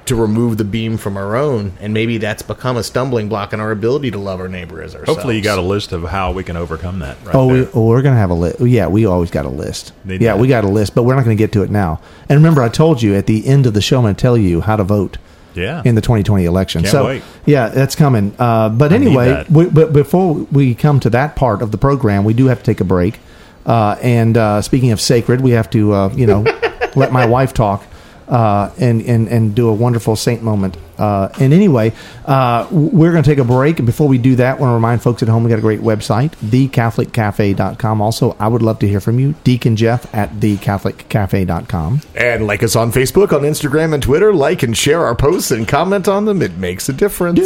to 0.10 0.16
remove 0.16 0.58
the 0.58 0.64
beam 0.64 0.98
from 0.98 1.18
our 1.18 1.36
own 1.36 1.74
and 1.80 1.94
maybe 1.94 2.18
that's 2.18 2.42
become 2.42 2.78
a 2.78 2.84
stumbling 2.84 3.30
block 3.30 3.54
in 3.54 3.60
our 3.60 3.72
ability 3.72 4.12
to 4.12 4.18
love 4.18 4.40
our 4.40 4.48
neighbor 4.48 4.82
as 4.82 4.94
ourselves 4.94 5.18
Hopefully, 5.18 5.38
you 5.38 5.42
got 5.42 5.58
a 5.58 5.64
list 5.64 5.92
of 5.92 6.04
how 6.04 6.32
we 6.32 6.44
can 6.44 6.58
overcome 6.58 7.00
that. 7.00 7.18
Right 7.24 7.36
Oh, 7.36 7.48
we, 7.48 7.68
oh, 7.74 7.88
we're 7.88 8.02
going 8.02 8.14
to 8.14 8.20
have 8.20 8.30
a 8.30 8.36
list. 8.36 8.60
Yeah, 8.60 8.88
we 8.88 9.06
always 9.06 9.32
got 9.32 9.46
a 9.46 9.50
list. 9.50 9.94
Need 10.04 10.22
yeah, 10.22 10.34
that. 10.34 10.40
we 10.40 10.48
got 10.48 10.64
a 10.64 10.68
list, 10.68 10.96
but 10.96 11.04
we're 11.04 11.16
not 11.16 11.26
going 11.26 11.36
to 11.38 11.42
get 11.42 11.52
to 11.54 11.64
it 11.64 11.70
now. 11.70 12.02
And 12.28 12.38
remember, 12.38 12.62
I 12.62 12.70
told 12.70 13.02
you 13.02 13.16
at 13.16 13.28
the 13.28 13.46
end 13.48 13.66
of 13.66 13.74
the 13.74 13.82
show, 13.82 13.98
I'm 13.98 14.04
going 14.04 14.16
to 14.16 14.22
tell 14.22 14.38
you 14.38 14.62
how 14.62 14.76
to 14.76 14.84
vote. 14.84 15.18
Yeah. 15.56 15.82
In 15.84 15.96
the 15.96 16.02
2020 16.02 16.46
election. 16.46 16.84
Can't 16.84 16.92
so, 16.92 17.06
wait. 17.08 17.24
yeah, 17.46 17.70
that's 17.70 17.96
coming. 17.96 18.34
Uh, 18.38 18.70
but 18.70 18.92
need 18.92 19.08
anyway, 19.08 19.46
we, 19.50 19.68
but 19.68 19.92
before 19.92 20.36
we 20.36 20.76
come 20.76 21.00
to 21.02 21.10
that 21.10 21.36
part 21.36 21.62
of 21.64 21.72
the 21.72 21.78
program, 21.78 22.24
we 22.24 22.34
do 22.34 22.46
have 22.46 22.60
to 22.60 22.64
take 22.64 22.80
a 22.80 22.86
break. 22.86 23.20
Uh, 23.66 23.98
and 24.02 24.38
uh, 24.38 24.62
speaking 24.62 24.92
of 24.92 25.02
sacred, 25.02 25.42
we 25.42 25.52
have 25.52 25.70
to, 25.72 25.92
uh, 25.92 26.10
you 26.14 26.28
know, 26.28 26.42
let 26.96 27.12
my 27.12 27.26
wife 27.26 27.54
talk. 27.54 27.84
Uh, 28.30 28.72
and, 28.80 29.02
and, 29.02 29.28
and 29.28 29.56
do 29.56 29.70
a 29.70 29.74
wonderful 29.74 30.16
saint 30.16 30.44
moment. 30.44 30.78
Uh, 31.00 31.30
and 31.40 31.52
anyway, 31.52 31.92
uh, 32.26 32.68
we're 32.70 33.12
going 33.12 33.24
to 33.24 33.28
take 33.30 33.40
a 33.40 33.44
break. 33.44 33.80
And 33.80 33.88
before 33.88 34.08
we 34.08 34.20
do 34.20 34.36
that, 34.36 34.58
I 34.58 34.60
want 34.60 34.70
to 34.70 34.76
remind 34.76 35.02
folks 35.02 35.24
at 35.24 35.30
home 35.30 35.44
we 35.44 35.50
got 35.50 35.58
a 35.58 35.62
great 35.64 35.80
website, 35.80 36.30
thecatholiccafe.com. 36.44 38.02
Also, 38.02 38.36
I 38.40 38.48
would 38.48 38.62
love 38.62 38.78
to 38.80 38.88
hear 38.88 39.00
from 39.00 39.18
you, 39.18 39.34
Deacon 39.44 39.76
Jeff 39.76 40.14
at 40.14 40.30
thecatholiccafe.com. 40.34 42.02
and 42.16 42.46
like 42.46 42.62
us 42.62 42.76
on 42.76 42.92
Facebook, 42.92 43.34
on 43.34 43.42
Instagram, 43.42 43.96
and 43.96 44.04
Twitter. 44.04 44.32
Like 44.32 44.62
and 44.62 44.78
share 44.78 45.04
our 45.06 45.16
posts 45.16 45.50
and 45.50 45.68
comment 45.68 46.08
on 46.08 46.26
them. 46.26 46.44
It 46.44 46.58
makes 46.58 46.88
a 46.88 46.94
difference. 46.94 47.40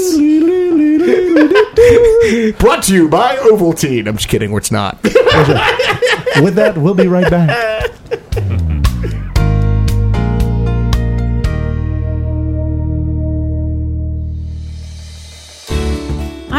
Brought 2.60 2.84
to 2.84 2.94
you 2.94 3.08
by 3.08 3.38
Ovaltine. 3.38 4.08
I'm 4.08 4.18
just 4.18 4.28
kidding. 4.30 4.52
It's 4.54 4.72
not. 4.72 5.02
With 5.04 6.56
that, 6.56 6.74
we'll 6.78 6.94
be 6.96 7.08
right 7.08 7.30
back. 7.30 7.92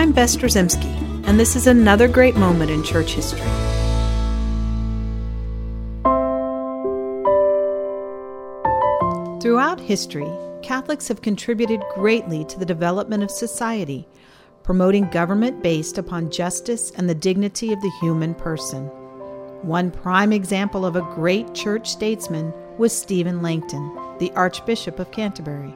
I'm 0.04 0.12
Bess 0.12 0.36
Drzymski, 0.36 1.26
and 1.26 1.40
this 1.40 1.56
is 1.56 1.66
another 1.66 2.08
great 2.08 2.36
moment 2.36 2.70
in 2.70 2.82
church 2.82 3.14
history. 3.14 3.40
Throughout 9.40 9.80
history, 9.80 10.30
Catholics 10.60 11.08
have 11.08 11.22
contributed 11.22 11.80
greatly 11.94 12.44
to 12.44 12.58
the 12.58 12.66
development 12.66 13.22
of 13.22 13.30
society, 13.30 14.06
promoting 14.62 15.08
government 15.08 15.62
based 15.62 15.96
upon 15.96 16.30
justice 16.30 16.90
and 16.98 17.08
the 17.08 17.14
dignity 17.14 17.72
of 17.72 17.80
the 17.80 17.92
human 18.02 18.34
person. 18.34 18.88
One 19.62 19.90
prime 19.90 20.34
example 20.34 20.84
of 20.84 20.96
a 20.96 21.14
great 21.14 21.54
church 21.54 21.88
statesman 21.88 22.52
was 22.76 22.92
Stephen 22.92 23.40
Langton, 23.40 23.90
the 24.18 24.32
Archbishop 24.32 24.98
of 24.98 25.10
Canterbury. 25.12 25.74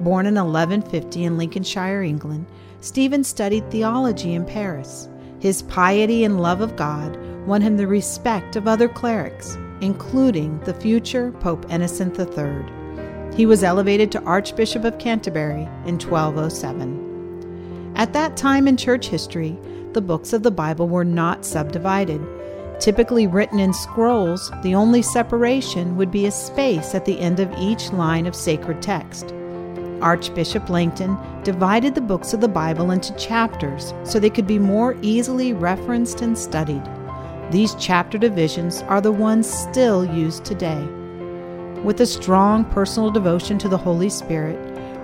Born 0.00 0.26
in 0.26 0.34
1150 0.34 1.22
in 1.22 1.38
Lincolnshire, 1.38 2.02
England, 2.02 2.46
Stephen 2.82 3.22
studied 3.22 3.70
theology 3.70 4.34
in 4.34 4.44
Paris. 4.44 5.08
His 5.38 5.62
piety 5.62 6.24
and 6.24 6.40
love 6.40 6.60
of 6.60 6.74
God 6.74 7.16
won 7.46 7.62
him 7.62 7.76
the 7.76 7.86
respect 7.86 8.56
of 8.56 8.66
other 8.66 8.88
clerics, 8.88 9.56
including 9.80 10.58
the 10.64 10.74
future 10.74 11.30
Pope 11.30 11.64
Innocent 11.70 12.18
III. 12.18 13.36
He 13.36 13.46
was 13.46 13.62
elevated 13.62 14.10
to 14.12 14.22
Archbishop 14.24 14.82
of 14.84 14.98
Canterbury 14.98 15.62
in 15.86 15.96
1207. 15.96 17.92
At 17.94 18.12
that 18.14 18.36
time 18.36 18.66
in 18.66 18.76
church 18.76 19.06
history, 19.06 19.56
the 19.92 20.00
books 20.00 20.32
of 20.32 20.42
the 20.42 20.50
Bible 20.50 20.88
were 20.88 21.04
not 21.04 21.44
subdivided. 21.44 22.20
Typically 22.80 23.28
written 23.28 23.60
in 23.60 23.72
scrolls, 23.72 24.50
the 24.64 24.74
only 24.74 25.02
separation 25.02 25.96
would 25.96 26.10
be 26.10 26.26
a 26.26 26.32
space 26.32 26.96
at 26.96 27.04
the 27.04 27.20
end 27.20 27.38
of 27.38 27.54
each 27.60 27.92
line 27.92 28.26
of 28.26 28.34
sacred 28.34 28.82
text. 28.82 29.32
Archbishop 30.02 30.68
Langton 30.68 31.16
divided 31.44 31.94
the 31.94 32.00
books 32.00 32.34
of 32.34 32.40
the 32.40 32.48
Bible 32.48 32.90
into 32.90 33.14
chapters 33.14 33.94
so 34.04 34.18
they 34.18 34.28
could 34.28 34.46
be 34.46 34.58
more 34.58 34.96
easily 35.00 35.52
referenced 35.52 36.20
and 36.20 36.36
studied. 36.36 36.82
These 37.50 37.74
chapter 37.76 38.18
divisions 38.18 38.82
are 38.82 39.00
the 39.00 39.12
ones 39.12 39.48
still 39.48 40.04
used 40.04 40.44
today. 40.44 40.82
With 41.82 42.00
a 42.00 42.06
strong 42.06 42.64
personal 42.64 43.10
devotion 43.10 43.58
to 43.58 43.68
the 43.68 43.78
Holy 43.78 44.08
Spirit, 44.08 44.58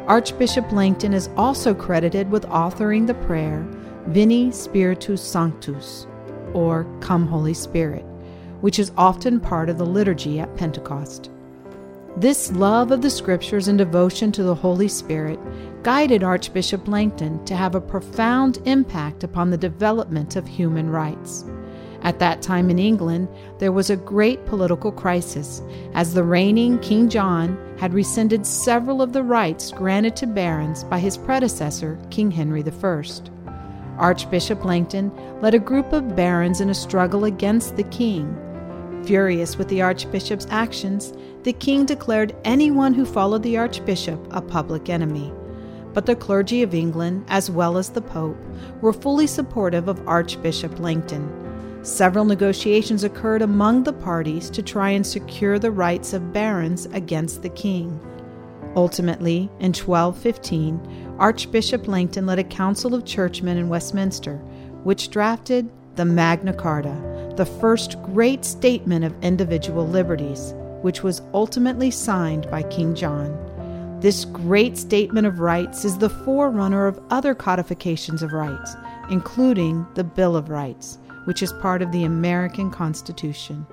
Archbishop 0.06 0.72
Langton 0.72 1.12
is 1.12 1.28
also 1.36 1.74
credited 1.74 2.30
with 2.30 2.46
authoring 2.46 3.06
the 3.06 3.14
prayer 3.14 3.66
Veni 4.06 4.50
Spiritus 4.50 5.22
Sanctus, 5.22 6.06
or 6.54 6.86
Come 7.00 7.26
Holy 7.26 7.52
Spirit, 7.52 8.04
which 8.60 8.78
is 8.78 8.92
often 8.96 9.38
part 9.38 9.68
of 9.68 9.76
the 9.76 9.84
liturgy 9.84 10.40
at 10.40 10.56
Pentecost. 10.56 11.30
This 12.20 12.50
love 12.50 12.90
of 12.90 13.00
the 13.00 13.10
Scriptures 13.10 13.68
and 13.68 13.78
devotion 13.78 14.32
to 14.32 14.42
the 14.42 14.54
Holy 14.56 14.88
Spirit 14.88 15.38
guided 15.84 16.24
Archbishop 16.24 16.88
Langton 16.88 17.44
to 17.44 17.54
have 17.54 17.76
a 17.76 17.80
profound 17.80 18.58
impact 18.64 19.22
upon 19.22 19.50
the 19.50 19.56
development 19.56 20.34
of 20.34 20.44
human 20.44 20.90
rights. 20.90 21.44
At 22.02 22.18
that 22.18 22.42
time 22.42 22.70
in 22.70 22.78
England, 22.80 23.28
there 23.60 23.70
was 23.70 23.88
a 23.88 23.94
great 23.94 24.44
political 24.46 24.90
crisis, 24.90 25.62
as 25.94 26.12
the 26.12 26.24
reigning 26.24 26.80
King 26.80 27.08
John 27.08 27.56
had 27.78 27.94
rescinded 27.94 28.44
several 28.44 29.00
of 29.00 29.12
the 29.12 29.22
rights 29.22 29.70
granted 29.70 30.16
to 30.16 30.26
barons 30.26 30.82
by 30.82 30.98
his 30.98 31.16
predecessor, 31.16 32.00
King 32.10 32.32
Henry 32.32 32.64
I. 32.64 33.02
Archbishop 33.96 34.64
Langton 34.64 35.12
led 35.40 35.54
a 35.54 35.60
group 35.60 35.92
of 35.92 36.16
barons 36.16 36.60
in 36.60 36.68
a 36.68 36.74
struggle 36.74 37.26
against 37.26 37.76
the 37.76 37.84
king. 37.84 38.36
Furious 39.04 39.56
with 39.56 39.68
the 39.68 39.82
archbishop's 39.82 40.48
actions, 40.50 41.12
the 41.44 41.52
king 41.52 41.86
declared 41.86 42.34
anyone 42.44 42.94
who 42.94 43.04
followed 43.04 43.42
the 43.42 43.56
archbishop 43.56 44.26
a 44.32 44.40
public 44.40 44.88
enemy. 44.88 45.32
But 45.94 46.06
the 46.06 46.16
clergy 46.16 46.62
of 46.62 46.74
England, 46.74 47.24
as 47.28 47.50
well 47.50 47.78
as 47.78 47.90
the 47.90 48.02
Pope, 48.02 48.36
were 48.80 48.92
fully 48.92 49.26
supportive 49.26 49.88
of 49.88 50.06
Archbishop 50.06 50.78
Langton. 50.78 51.28
Several 51.82 52.24
negotiations 52.24 53.04
occurred 53.04 53.42
among 53.42 53.84
the 53.84 53.92
parties 53.92 54.50
to 54.50 54.62
try 54.62 54.90
and 54.90 55.06
secure 55.06 55.58
the 55.58 55.70
rights 55.70 56.12
of 56.12 56.32
barons 56.32 56.86
against 56.86 57.42
the 57.42 57.48
king. 57.48 57.98
Ultimately, 58.76 59.50
in 59.60 59.72
1215, 59.72 61.16
Archbishop 61.18 61.88
Langton 61.88 62.26
led 62.26 62.38
a 62.38 62.44
council 62.44 62.94
of 62.94 63.04
churchmen 63.04 63.56
in 63.56 63.68
Westminster, 63.68 64.36
which 64.84 65.10
drafted 65.10 65.70
the 65.96 66.04
Magna 66.04 66.52
Carta, 66.52 66.94
the 67.36 67.46
first 67.46 68.00
great 68.02 68.44
statement 68.44 69.04
of 69.04 69.14
individual 69.22 69.86
liberties, 69.86 70.54
which 70.82 71.02
was 71.02 71.22
ultimately 71.34 71.90
signed 71.90 72.50
by 72.50 72.62
King 72.62 72.94
John. 72.94 73.98
This 74.00 74.24
great 74.24 74.78
statement 74.78 75.26
of 75.26 75.40
rights 75.40 75.84
is 75.84 75.98
the 75.98 76.10
forerunner 76.10 76.86
of 76.86 77.00
other 77.10 77.34
codifications 77.34 78.22
of 78.22 78.32
rights, 78.32 78.76
including 79.10 79.86
the 79.94 80.04
Bill 80.04 80.36
of 80.36 80.50
Rights, 80.50 80.98
which 81.24 81.42
is 81.42 81.52
part 81.54 81.82
of 81.82 81.90
the 81.90 82.04
American 82.04 82.70
Constitution. 82.70 83.66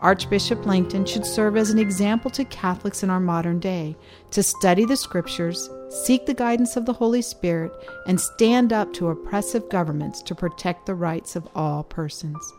Archbishop 0.00 0.64
Langton 0.64 1.04
should 1.04 1.26
serve 1.26 1.58
as 1.58 1.68
an 1.68 1.78
example 1.78 2.30
to 2.30 2.44
Catholics 2.46 3.02
in 3.02 3.10
our 3.10 3.20
modern 3.20 3.58
day 3.58 3.94
to 4.30 4.42
study 4.42 4.86
the 4.86 4.96
scriptures, 4.96 5.68
seek 5.90 6.24
the 6.24 6.32
guidance 6.32 6.74
of 6.74 6.86
the 6.86 6.94
Holy 6.94 7.20
Spirit, 7.20 7.70
and 8.06 8.18
stand 8.18 8.72
up 8.72 8.94
to 8.94 9.10
oppressive 9.10 9.68
governments 9.68 10.22
to 10.22 10.34
protect 10.34 10.86
the 10.86 10.94
rights 10.94 11.36
of 11.36 11.46
all 11.54 11.84
persons. 11.84 12.50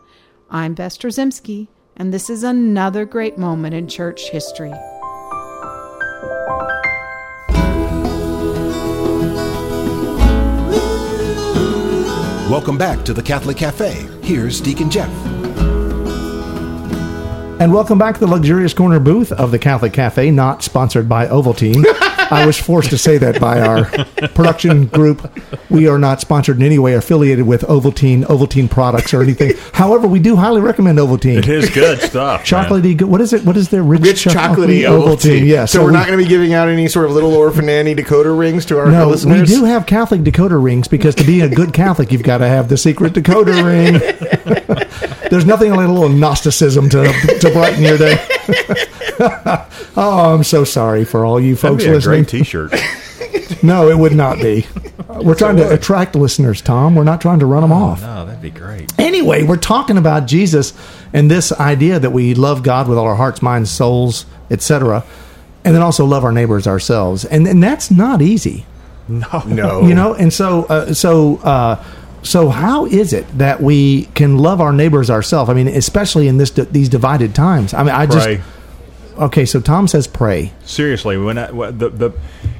I'm 0.51 0.75
Bess 0.75 0.97
Drzymski, 0.99 1.67
and 1.97 2.13
this 2.13 2.29
is 2.29 2.43
another 2.43 3.05
great 3.05 3.37
moment 3.37 3.73
in 3.73 3.87
church 3.87 4.29
history. 4.29 4.73
Welcome 12.49 12.77
back 12.77 13.05
to 13.05 13.13
the 13.13 13.23
Catholic 13.23 13.57
Cafe. 13.57 14.07
Here's 14.21 14.59
Deacon 14.59 14.89
Jeff. 14.89 15.09
And 17.61 17.73
welcome 17.73 17.97
back 17.97 18.15
to 18.15 18.19
the 18.21 18.27
luxurious 18.27 18.73
corner 18.73 18.99
booth 18.99 19.31
of 19.31 19.51
the 19.51 19.59
Catholic 19.59 19.93
Cafe, 19.93 20.31
not 20.31 20.63
sponsored 20.63 21.07
by 21.07 21.27
Ovaltine. 21.27 21.85
I 22.31 22.45
was 22.45 22.57
forced 22.57 22.89
to 22.91 22.97
say 22.97 23.17
that 23.17 23.39
by 23.39 23.59
our 23.61 23.85
production 24.29 24.85
group. 24.87 25.31
We 25.69 25.87
are 25.87 25.99
not 25.99 26.21
sponsored 26.21 26.57
in 26.57 26.63
any 26.63 26.79
way 26.79 26.93
affiliated 26.93 27.45
with 27.45 27.61
Ovaltine, 27.63 28.23
Ovaltine 28.25 28.69
products 28.69 29.13
or 29.13 29.21
anything. 29.21 29.53
However, 29.73 30.07
we 30.07 30.19
do 30.19 30.35
highly 30.35 30.61
recommend 30.61 30.97
Ovaltine. 30.97 31.37
It 31.39 31.47
is 31.49 31.69
good 31.69 31.99
stuff. 32.01 32.39
man. 32.51 32.65
Chocolatey, 32.65 32.97
good. 32.97 33.07
What 33.09 33.21
is 33.21 33.33
it? 33.33 33.43
What 33.43 33.57
is 33.57 33.69
their 33.69 33.83
rich, 33.83 34.01
Rich 34.01 34.23
chocolatey 34.25 34.81
Ovaltine. 34.83 35.45
Yeah. 35.45 35.65
So, 35.65 35.83
we're 35.83 35.91
not 35.91 36.07
going 36.07 36.17
to 36.17 36.23
be 36.23 36.29
giving 36.29 36.53
out 36.53 36.67
any 36.69 36.87
sort 36.87 37.05
of 37.05 37.11
little 37.11 37.33
orphan 37.33 37.67
Annie 37.69 37.95
decoder 37.95 38.37
rings 38.37 38.65
to 38.67 38.79
our 38.79 38.89
No, 38.89 39.07
listeners. 39.09 39.49
we 39.49 39.55
do 39.55 39.65
have 39.65 39.85
Catholic 39.85 40.21
decoder 40.21 40.61
rings 40.63 40.87
because 40.87 41.15
to 41.15 41.23
be 41.23 41.41
a 41.41 41.49
good 41.49 41.73
Catholic, 41.73 42.11
you've 42.11 42.23
got 42.23 42.37
to 42.39 42.47
have 42.47 42.69
the 42.69 42.77
secret 42.77 43.13
decoder 43.13 43.63
ring. 43.65 43.99
There's 45.29 45.45
nothing 45.45 45.71
like 45.71 45.87
a 45.87 45.91
little 45.91 46.09
Gnosticism 46.09 46.89
to 46.89 47.03
to 47.39 47.49
brighten 47.51 47.83
your 47.83 47.97
day. 47.97 48.17
oh, 49.19 50.33
I'm 50.35 50.43
so 50.43 50.63
sorry 50.63 51.05
for 51.05 51.25
all 51.25 51.39
you 51.39 51.55
That'd 51.55 51.71
folks 51.71 51.83
be 51.83 51.89
a 51.89 51.93
listening. 51.93 52.23
great 52.23 52.29
T-shirt. 52.29 52.73
No, 53.63 53.89
it 53.89 53.97
would 53.97 54.13
not 54.15 54.37
be. 54.39 54.65
We're 55.21 55.35
trying 55.35 55.57
to 55.57 55.71
attract 55.71 56.15
listeners, 56.15 56.61
Tom. 56.61 56.95
We're 56.95 57.03
not 57.03 57.21
trying 57.21 57.39
to 57.39 57.45
run 57.45 57.61
them 57.61 57.71
off. 57.71 58.01
No, 58.01 58.25
that'd 58.25 58.41
be 58.41 58.49
great. 58.49 58.91
Anyway, 58.97 59.43
we're 59.43 59.57
talking 59.57 59.97
about 59.97 60.25
Jesus 60.25 60.73
and 61.13 61.29
this 61.29 61.51
idea 61.51 61.99
that 61.99 62.09
we 62.11 62.33
love 62.33 62.63
God 62.63 62.87
with 62.87 62.97
all 62.97 63.05
our 63.05 63.15
hearts, 63.15 63.41
minds, 63.41 63.69
souls, 63.69 64.25
etc., 64.49 65.03
and 65.63 65.75
then 65.75 65.81
also 65.83 66.05
love 66.05 66.23
our 66.23 66.31
neighbors 66.31 66.65
ourselves, 66.65 67.23
and 67.25 67.45
and 67.47 67.61
that's 67.61 67.91
not 67.91 68.21
easy. 68.21 68.65
No, 69.07 69.43
No. 69.45 69.81
you 69.81 69.93
know 69.93 70.13
and 70.15 70.33
so 70.33 70.63
uh, 70.65 70.93
so 70.93 71.37
uh, 71.43 71.83
so 72.23 72.49
how 72.49 72.85
is 72.85 73.13
it 73.13 73.27
that 73.37 73.61
we 73.61 74.05
can 74.15 74.37
love 74.39 74.59
our 74.61 74.71
neighbors 74.73 75.09
ourselves 75.09 75.49
i 75.49 75.53
mean 75.53 75.67
especially 75.67 76.27
in 76.27 76.37
this 76.37 76.51
these 76.51 76.87
divided 76.89 77.35
times 77.35 77.73
i 77.73 77.83
mean 77.83 77.93
i 77.93 78.05
Pray. 78.07 78.41
Just 79.21 79.31
okay 79.31 79.45
so 79.45 79.59
tom 79.61 79.87
says 79.87 80.07
pray 80.07 80.51
Seriously, 80.63 81.17
when 81.17 81.37
I, 81.37 81.47
the 81.71 81.89
the 81.89 82.11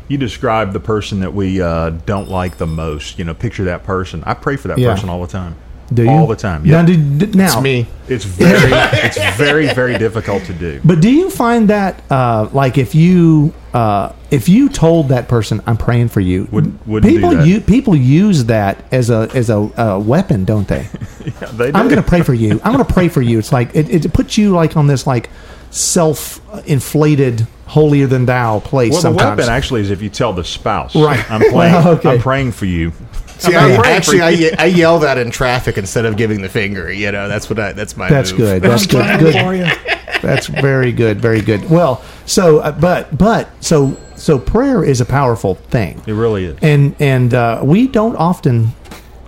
you 0.08 0.18
describe 0.18 0.74
the 0.74 0.80
person 0.80 1.22
that 1.22 1.34
we 1.34 1.62
uh, 1.62 1.92
don't 2.06 2.30
like 2.30 2.58
the 2.58 2.68
most, 2.68 3.18
you 3.18 3.24
know, 3.24 3.34
picture 3.34 3.64
that 3.66 3.86
person. 3.86 4.22
I 4.26 4.34
pray 4.34 4.58
for 4.58 4.68
that 4.68 4.78
Yeah. 4.78 4.92
person 4.94 5.08
all 5.08 5.22
the 5.22 5.32
time. 5.32 5.56
do 5.94 6.04
you 6.04 6.10
all 6.10 6.28
the 6.28 6.36
time? 6.36 6.64
now, 6.66 6.80
Yeah, 6.82 6.86
do, 6.86 6.98
do- 6.98 7.38
now 7.38 7.46
It's 7.46 7.62
me. 7.62 7.88
it's 8.10 8.26
very 8.26 8.72
it's 9.06 9.38
very 9.38 9.74
very 9.74 9.98
difficult 9.98 10.44
to 10.46 10.54
do. 10.54 10.82
but 10.84 11.00
do 11.00 11.10
you 11.10 11.30
find 11.30 11.70
that 11.70 12.02
uh, 12.12 12.50
like 12.52 12.78
if 12.78 12.94
you 12.94 13.54
uh, 13.74 14.12
if 14.32 14.50
you 14.50 14.68
told 14.68 15.08
that 15.10 15.30
person 15.30 15.62
i'm 15.68 15.78
praying 15.78 16.10
for 16.10 16.20
you 16.20 16.48
Wouldn't- 16.52 16.86
wouldn't 16.86 17.10
people 17.14 17.30
that. 17.32 17.48
u- 17.48 17.62
people 17.62 17.96
use 17.96 18.46
that 18.46 18.84
as 18.92 19.10
a 19.10 19.30
as 19.34 19.50
a, 19.50 19.60
a 19.78 19.98
weapon 20.00 20.44
don't 20.44 20.68
they 20.68 20.88
Yeah, 21.26 21.48
they 21.54 21.72
do. 21.72 21.78
I'm 21.78 21.88
going 21.88 22.02
to 22.04 22.08
pray 22.10 22.22
for 22.24 22.34
you. 22.34 22.60
I'm 22.64 22.74
going 22.74 22.84
to 22.86 22.94
pray 22.94 23.08
for 23.08 23.22
you. 23.22 23.38
It's 23.40 23.52
like 23.54 23.74
it, 23.76 23.88
it 24.06 24.12
puts 24.12 24.38
you 24.40 24.52
like 24.52 24.76
on 24.76 24.88
this 24.88 25.06
like 25.08 25.30
self-inflated, 25.72 27.48
holier 27.68 28.08
than 28.08 28.26
thou 28.26 28.60
place. 28.60 28.92
Well, 28.92 29.00
the 29.02 29.10
sometimes. 29.10 29.38
weapon 29.40 29.52
actually 29.52 29.82
is 29.82 29.90
if 29.92 30.02
you 30.02 30.10
tell 30.10 30.34
the 30.34 30.44
spouse, 30.44 30.96
Right. 30.96 31.30
I'm 31.32 31.40
praying. 31.40 31.54
Well, 31.56 31.88
okay. 31.96 32.12
I'm 32.12 32.20
praying 32.20 32.52
for 32.52 32.66
you. 32.66 32.92
See, 33.38 33.56
I'm 33.56 33.72
I, 33.72 33.78
praying 33.78 33.96
actually, 33.98 34.22
I, 34.22 34.56
I 34.60 34.66
yell 34.66 35.00
that 35.00 35.18
in 35.18 35.32
traffic 35.32 35.78
instead 35.78 36.06
of 36.06 36.16
giving 36.16 36.42
the 36.42 36.50
finger. 36.50 36.92
You 36.92 37.12
know, 37.12 37.28
that's 37.28 37.50
what 37.50 37.58
I. 37.58 37.74
That's 37.74 37.98
my. 37.98 38.08
That's 38.08 38.32
move. 38.32 38.40
good. 38.40 38.62
That's 38.70 38.86
good. 38.86 39.20
Good. 39.20 39.80
That's 40.22 40.46
very 40.46 40.92
good. 40.92 41.20
Very 41.20 41.42
good. 41.42 41.68
Well, 41.68 42.04
so 42.28 42.60
uh, 42.60 42.72
but 42.72 43.18
but 43.18 43.50
so 43.64 43.98
so 44.16 44.38
prayer 44.38 44.84
is 44.84 45.02
a 45.02 45.06
powerful 45.06 45.56
thing. 45.56 46.00
It 46.06 46.14
really 46.14 46.46
is. 46.46 46.58
and 46.62 46.96
and 47.00 47.34
uh, 47.34 47.62
we 47.64 47.88
don't 47.88 48.16
often. 48.16 48.74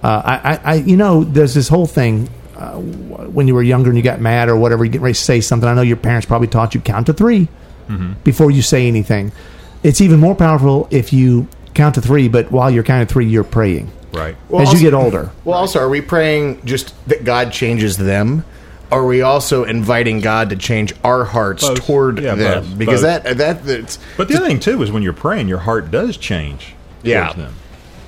Uh, 0.04 0.22
I, 0.26 0.54
I, 0.54 0.60
I, 0.64 0.74
you 0.76 0.98
know, 0.98 1.24
there's 1.24 1.54
this 1.56 1.70
whole 1.70 1.88
thing. 1.88 2.30
Uh, 2.63 2.80
when 3.28 3.47
you 3.47 3.54
were 3.56 3.63
younger 3.63 3.89
and 3.89 3.97
you 3.97 4.04
got 4.04 4.21
mad 4.21 4.47
or 4.49 4.56
whatever, 4.56 4.86
you 4.86 4.91
get 4.91 5.02
ready 5.02 5.13
to 5.13 5.19
say 5.19 5.41
something. 5.41 5.67
I 5.67 5.73
know 5.73 5.82
your 5.82 5.97
parents 5.97 6.26
probably 6.26 6.47
taught 6.47 6.73
you 6.73 6.82
count 6.82 7.08
to 7.08 7.13
3 7.13 7.47
before 8.23 8.52
you 8.52 8.62
say 8.62 8.88
anything. 8.88 9.32
It's 9.84 9.99
even 10.02 10.19
more 10.19 10.34
powerful 10.36 10.88
if 10.91 11.12
you 11.12 11.47
count 11.73 11.95
to 11.95 12.02
three, 12.02 12.28
but 12.30 12.52
while 12.52 12.71
you're 12.71 12.84
counting 12.84 13.08
three, 13.08 13.26
you're 13.26 13.43
praying. 13.43 13.91
Right. 14.13 14.36
Well, 14.47 14.62
as 14.62 14.71
you 14.73 14.80
get 14.80 14.93
older, 14.93 15.32
Well, 15.43 15.58
also, 15.58 15.80
are 15.80 15.89
we 15.89 15.99
praying 16.02 16.63
just 16.65 16.93
that 17.10 17.26
God 17.26 17.52
changes 17.52 17.97
them? 17.97 18.45
Are 18.91 19.06
we 19.06 19.21
also 19.23 19.63
inviting 19.65 20.21
God 20.21 20.52
to 20.52 20.56
change 20.56 20.93
our 21.04 21.26
hearts 21.26 21.67
Both. 21.67 21.86
toward 21.86 22.19
Yeah, 22.19 22.36
them? 22.36 22.63
both. 22.63 22.78
Because 22.78 23.02
Both. 23.02 23.23
that 23.23 23.38
that 23.39 23.65
that's 23.65 23.97
But 24.15 24.28
the 24.30 24.36
other 24.38 24.45
thing 24.47 24.60
too 24.60 24.82
is 24.84 24.91
when 24.91 25.04
you're 25.04 25.13
praying, 25.13 25.47
your 25.49 25.58
heart 25.60 25.89
does 25.91 26.15
change. 26.15 26.76
Yeah. 27.02 27.34
them. 27.34 27.56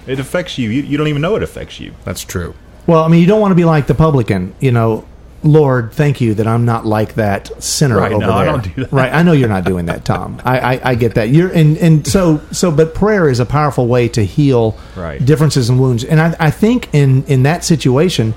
It 0.08 0.20
affects 0.20 0.58
you. 0.60 0.70
you. 0.70 0.84
You 0.84 0.96
don't 0.98 1.08
even 1.08 1.22
know 1.24 1.36
it 1.36 1.44
affects 1.44 1.80
you. 1.80 1.94
that's 2.06 2.24
true. 2.24 2.54
Well, 2.88 3.04
I 3.04 3.08
mean, 3.08 3.22
you 3.22 3.28
don't 3.28 3.42
want 3.42 3.52
to 3.52 3.56
be 3.56 3.66
like 3.66 3.88
the 3.88 3.96
publican. 3.96 4.54
You 4.60 4.72
know, 4.72 5.06
Lord, 5.44 5.94
thank 5.94 6.22
you 6.22 6.34
that 6.36 6.48
I'm 6.48 6.66
not 6.66 6.86
like 6.86 7.16
that 7.16 7.62
sinner 7.64 7.98
Right, 8.00 8.12
over 8.12 8.26
no, 8.26 8.32
I 8.34 8.44
there. 8.46 8.52
don't 8.54 8.76
do 8.76 8.82
that. 8.84 8.92
Right, 8.92 9.14
I 9.14 9.22
know 9.24 9.32
you're 9.32 9.50
not 9.50 9.64
doing 9.64 9.86
that, 9.88 10.04
Tom. 10.06 10.42
I, 10.44 10.76
I, 10.76 10.82
I 10.92 10.96
get 10.96 11.16
that. 11.16 11.30
You're 11.30 11.50
and 11.52 11.78
and 11.78 12.08
so 12.08 12.42
so, 12.52 12.72
but 12.72 12.96
prayer 12.96 13.30
is 13.30 13.40
a 13.40 13.46
powerful 13.46 13.88
way 13.88 14.08
to 14.10 14.24
heal 14.26 14.78
Right. 14.96 15.24
differences 15.24 15.70
and 15.70 15.80
wounds. 15.80 16.04
And 16.04 16.20
I, 16.20 16.36
I 16.40 16.50
think 16.52 16.90
in 16.94 17.24
in 17.26 17.44
that 17.44 17.64
situation, 17.64 18.34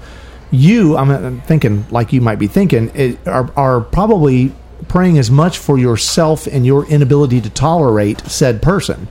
you, 0.51 0.97
I'm, 0.97 1.11
I'm 1.11 1.41
thinking 1.43 1.87
like 1.91 2.13
you 2.13 2.21
might 2.21 2.39
be 2.39 2.47
thinking, 2.47 2.91
it, 2.95 3.19
are 3.27 3.51
are 3.57 3.81
probably 3.81 4.53
praying 4.89 5.19
as 5.19 5.31
much 5.31 5.59
for 5.59 5.77
yourself 5.79 6.47
and 6.47 6.65
your 6.65 6.87
inability 6.87 7.41
to 7.43 7.51
tolerate 7.51 8.21
said 8.27 8.63
person. 8.63 9.09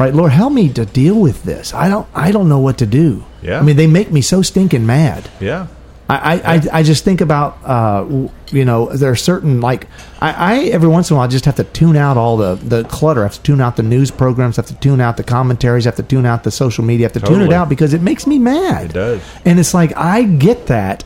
Right, 0.00 0.14
Lord, 0.14 0.32
help 0.32 0.52
me 0.52 0.72
to 0.72 0.86
deal 0.86 1.20
with 1.20 1.42
this. 1.44 1.74
I 1.74 1.88
don't, 1.88 2.08
I 2.14 2.32
don't 2.32 2.48
know 2.48 2.58
what 2.58 2.78
to 2.78 2.86
do. 2.86 3.24
Yeah. 3.42 3.60
I 3.60 3.62
mean, 3.62 3.76
they 3.76 3.86
make 3.86 4.10
me 4.10 4.22
so 4.22 4.40
stinking 4.40 4.86
mad. 4.86 5.30
Yeah. 5.40 5.66
I, 6.08 6.16
I, 6.16 6.54
I, 6.54 6.62
I 6.72 6.82
just 6.82 7.04
think 7.04 7.20
about 7.20 7.58
uh, 7.64 8.04
you 8.50 8.64
know 8.64 8.86
there 8.86 9.12
are 9.12 9.16
certain 9.16 9.60
like 9.60 9.86
I, 10.20 10.32
I 10.32 10.58
every 10.64 10.88
once 10.88 11.08
in 11.08 11.14
a 11.14 11.18
while 11.18 11.26
I 11.26 11.30
just 11.30 11.44
have 11.44 11.54
to 11.56 11.64
tune 11.64 11.94
out 11.94 12.16
all 12.16 12.36
the 12.36 12.56
the 12.56 12.82
clutter. 12.84 13.20
I 13.20 13.24
have 13.24 13.34
to 13.34 13.42
tune 13.42 13.60
out 13.60 13.76
the 13.76 13.84
news 13.84 14.10
programs. 14.10 14.58
I 14.58 14.62
have 14.62 14.68
to 14.70 14.74
tune 14.74 15.00
out 15.00 15.16
the 15.18 15.22
commentaries. 15.22 15.86
I 15.86 15.90
have 15.90 15.96
to 15.96 16.02
tune 16.02 16.26
out 16.26 16.42
the 16.42 16.50
social 16.50 16.82
media. 16.82 17.06
I 17.06 17.12
have 17.12 17.22
to 17.22 17.28
tune 17.28 17.42
it 17.42 17.52
out 17.52 17.68
because 17.68 17.94
it 17.94 18.02
makes 18.02 18.26
me 18.26 18.40
mad. 18.40 18.86
It 18.86 18.94
does. 18.94 19.22
and 19.44 19.60
it's 19.60 19.72
like 19.72 19.96
I 19.96 20.24
get 20.24 20.66
that, 20.66 21.04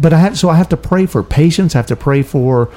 but 0.00 0.12
I 0.12 0.18
have 0.18 0.36
so 0.36 0.48
I 0.48 0.56
have 0.56 0.70
to 0.70 0.76
pray 0.76 1.06
for 1.06 1.22
patience. 1.22 1.76
I 1.76 1.78
have 1.78 1.86
to 1.86 1.96
pray 1.96 2.22
for 2.22 2.68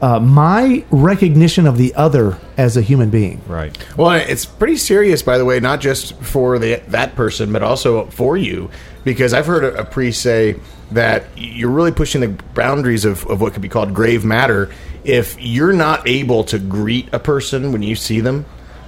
uh, 0.00 0.20
my 0.20 0.84
recognition 0.90 1.66
of 1.66 1.76
the 1.76 1.94
other 1.94 2.38
as 2.56 2.76
a 2.76 2.82
human 2.82 3.10
being. 3.10 3.40
Right. 3.46 3.76
Well, 3.96 4.12
it's 4.12 4.46
pretty 4.46 4.76
serious, 4.76 5.22
by 5.22 5.38
the 5.38 5.44
way, 5.44 5.60
not 5.60 5.80
just 5.80 6.14
for 6.16 6.58
the, 6.58 6.82
that 6.88 7.14
person, 7.16 7.52
but 7.52 7.62
also 7.62 8.06
for 8.06 8.36
you, 8.36 8.70
because 9.04 9.34
I've 9.34 9.46
heard 9.46 9.64
a, 9.64 9.80
a 9.80 9.84
priest 9.84 10.22
say 10.22 10.56
that 10.92 11.24
you're 11.36 11.70
really 11.70 11.92
pushing 11.92 12.20
the 12.20 12.28
boundaries 12.54 13.04
of, 13.04 13.26
of 13.26 13.40
what 13.40 13.52
could 13.52 13.62
be 13.62 13.68
called 13.68 13.92
grave 13.92 14.24
matter 14.24 14.70
if 15.04 15.36
you're 15.40 15.72
not 15.72 16.06
able 16.08 16.44
to 16.44 16.58
greet 16.58 17.08
a 17.12 17.18
person 17.18 17.72
when 17.72 17.82
you 17.82 17.96
see 17.96 18.20
them. 18.20 18.44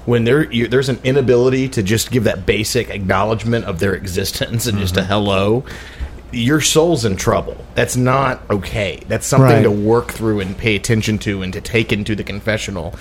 When 0.06 0.24
there, 0.24 0.50
you, 0.50 0.66
there's 0.66 0.88
an 0.88 0.98
inability 1.04 1.68
to 1.70 1.82
just 1.82 2.10
give 2.10 2.24
that 2.24 2.46
basic 2.46 2.88
acknowledgement 2.88 3.66
of 3.66 3.78
their 3.78 3.94
existence 3.94 4.66
and 4.66 4.78
just 4.78 4.96
a 4.96 5.04
hello, 5.04 5.64
your 6.32 6.60
soul's 6.60 7.04
in 7.04 7.16
trouble. 7.16 7.56
That's 7.74 7.96
not 7.96 8.42
okay. 8.50 9.02
That's 9.08 9.26
something 9.26 9.48
Right. 9.48 9.62
to 9.62 9.70
work 9.70 10.12
through 10.12 10.40
and 10.40 10.56
pay 10.56 10.76
attention 10.76 11.18
to 11.20 11.42
and 11.42 11.52
to 11.52 11.60
take 11.60 11.92
into 11.92 12.14
the 12.14 12.24
confessional. 12.24 12.94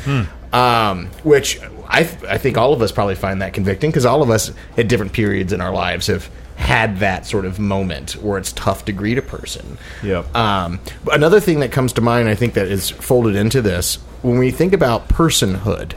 Um, 0.51 1.07
which 1.23 1.59
I, 1.87 2.03
th- 2.03 2.23
I 2.23 2.37
think 2.39 2.57
all 2.57 2.73
of 2.73 2.81
us 2.81 2.91
probably 2.91 3.15
find 3.15 3.41
that 3.41 3.53
convicting 3.53 3.91
because 3.91 4.05
all 4.05 4.23
of 4.23 4.29
us 4.31 4.51
at 4.77 4.87
different 4.87 5.13
periods 5.13 5.53
in 5.53 5.61
our 5.61 5.71
lives 5.71 6.07
have 6.07 6.29
had 6.55 6.97
that 6.99 7.25
sort 7.27 7.45
of 7.45 7.59
moment 7.59 8.13
where 8.13 8.37
it's 8.37 8.51
tough 8.51 8.83
to 8.85 8.91
greet 8.91 9.17
a 9.17 9.21
person. 9.21 9.77
Yep. 10.03 10.35
Um, 10.35 10.79
another 11.11 11.39
thing 11.39 11.59
that 11.59 11.71
comes 11.71 11.93
to 11.93 12.01
mind, 12.01 12.27
I 12.27 12.35
think 12.35 12.55
that 12.55 12.67
is 12.67 12.89
folded 12.89 13.35
into 13.35 13.61
this 13.61 13.95
when 14.23 14.39
we 14.39 14.49
think 14.51 14.73
about 14.73 15.07
personhood. 15.07 15.93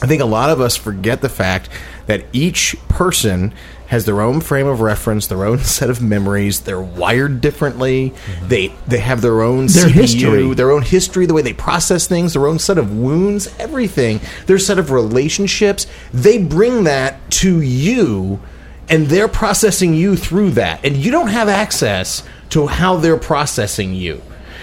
I 0.00 0.06
think 0.06 0.22
a 0.22 0.26
lot 0.26 0.50
of 0.50 0.60
us 0.60 0.76
forget 0.76 1.20
the 1.20 1.28
fact 1.28 1.68
that 2.06 2.24
each 2.32 2.74
person 2.88 3.52
has 3.88 4.04
their 4.04 4.20
own 4.20 4.40
frame 4.40 4.66
of 4.66 4.80
reference, 4.80 5.26
their 5.26 5.44
own 5.44 5.58
set 5.64 5.90
of 5.90 6.00
memories. 6.02 6.60
They're 6.60 6.80
wired 6.80 7.40
differently. 7.40 8.10
Mm-hmm. 8.10 8.48
They 8.48 8.72
they 8.86 8.98
have 8.98 9.20
their 9.22 9.42
own 9.42 9.66
Their 9.66 9.86
CPU, 9.86 9.92
history. 9.92 10.54
their 10.54 10.70
own 10.70 10.82
history, 10.82 11.26
the 11.26 11.34
way 11.34 11.42
they 11.42 11.54
process 11.54 12.06
things, 12.06 12.34
their 12.34 12.46
own 12.46 12.58
set 12.58 12.78
of 12.78 12.96
wounds, 12.96 13.48
everything. 13.58 14.20
Their 14.46 14.58
set 14.58 14.78
of 14.78 14.90
relationships. 14.90 15.86
They 16.12 16.38
bring 16.42 16.84
that 16.84 17.30
to 17.32 17.60
you, 17.60 18.40
and 18.88 19.06
they're 19.06 19.28
processing 19.28 19.94
you 19.94 20.16
through 20.16 20.52
that, 20.52 20.84
and 20.84 20.96
you 20.96 21.10
don't 21.10 21.28
have 21.28 21.48
access 21.48 22.22
to 22.50 22.66
how 22.66 22.96
they're 22.96 23.18
processing 23.18 23.94
you 23.94 24.22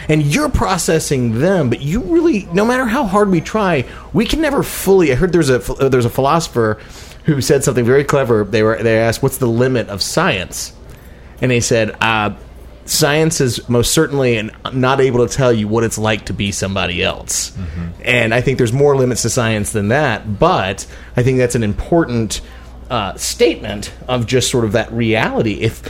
and 0.09 0.23
you're 0.23 0.49
processing 0.49 1.39
them 1.39 1.69
but 1.69 1.81
you 1.81 1.99
really 2.01 2.45
no 2.53 2.65
matter 2.65 2.85
how 2.85 3.05
hard 3.05 3.29
we 3.29 3.39
try 3.41 3.83
we 4.13 4.25
can 4.25 4.41
never 4.41 4.61
fully 4.63 5.11
i 5.11 5.15
heard 5.15 5.31
there's 5.31 5.49
a 5.49 5.59
there's 5.89 6.05
a 6.05 6.09
philosopher 6.09 6.79
who 7.25 7.41
said 7.41 7.63
something 7.63 7.85
very 7.85 8.03
clever. 8.03 8.43
They 8.43 8.63
were 8.63 8.81
they 8.81 8.97
asked 8.99 9.21
what's 9.23 9.37
the 9.37 9.47
limit 9.47 9.89
of 9.89 10.01
science? 10.01 10.73
And 11.41 11.51
they 11.51 11.59
said 11.59 11.95
uh, 12.01 12.35
science 12.85 13.41
is 13.41 13.67
most 13.67 13.91
certainly 13.91 14.37
an, 14.37 14.51
not 14.73 15.01
able 15.01 15.27
to 15.27 15.33
tell 15.33 15.51
you 15.51 15.67
what 15.67 15.83
it's 15.83 15.97
like 15.97 16.25
to 16.27 16.33
be 16.33 16.51
somebody 16.51 17.03
else. 17.03 17.51
And 18.03 18.33
i 18.33 18.41
think 18.41 18.57
there's 18.59 18.71
more 18.73 18.95
limits 18.95 19.23
to 19.23 19.29
science 19.31 19.71
than 19.71 19.87
that 19.87 20.37
but 20.39 20.85
i 21.17 21.23
think 21.23 21.39
that's 21.39 21.55
an 21.55 21.63
important 21.63 22.41
uh, 22.91 23.15
statement 23.17 23.91
of 24.07 24.27
just 24.27 24.51
sort 24.51 24.63
of 24.63 24.73
that 24.73 24.91
reality. 24.91 25.53
If 25.61 25.81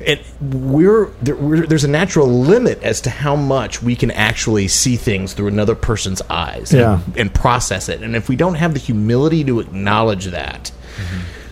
it, 0.00 0.24
we're, 0.40 1.06
there, 1.22 1.34
we're 1.34 1.66
there's 1.66 1.82
a 1.82 1.88
natural 1.88 2.28
limit 2.28 2.80
as 2.84 3.00
to 3.02 3.10
how 3.10 3.34
much 3.34 3.82
we 3.82 3.96
can 3.96 4.12
actually 4.12 4.68
see 4.68 4.94
things 4.96 5.32
through 5.34 5.48
another 5.48 5.74
person's 5.74 6.22
eyes 6.30 6.72
Yeah. 6.72 7.00
and, 7.06 7.16
and 7.16 7.34
process 7.34 7.88
it. 7.88 8.02
And 8.02 8.14
if 8.14 8.28
we 8.28 8.36
don't 8.36 8.54
have 8.54 8.72
the 8.74 8.78
humility 8.78 9.42
to 9.44 9.58
acknowledge 9.58 10.26
that, 10.26 10.70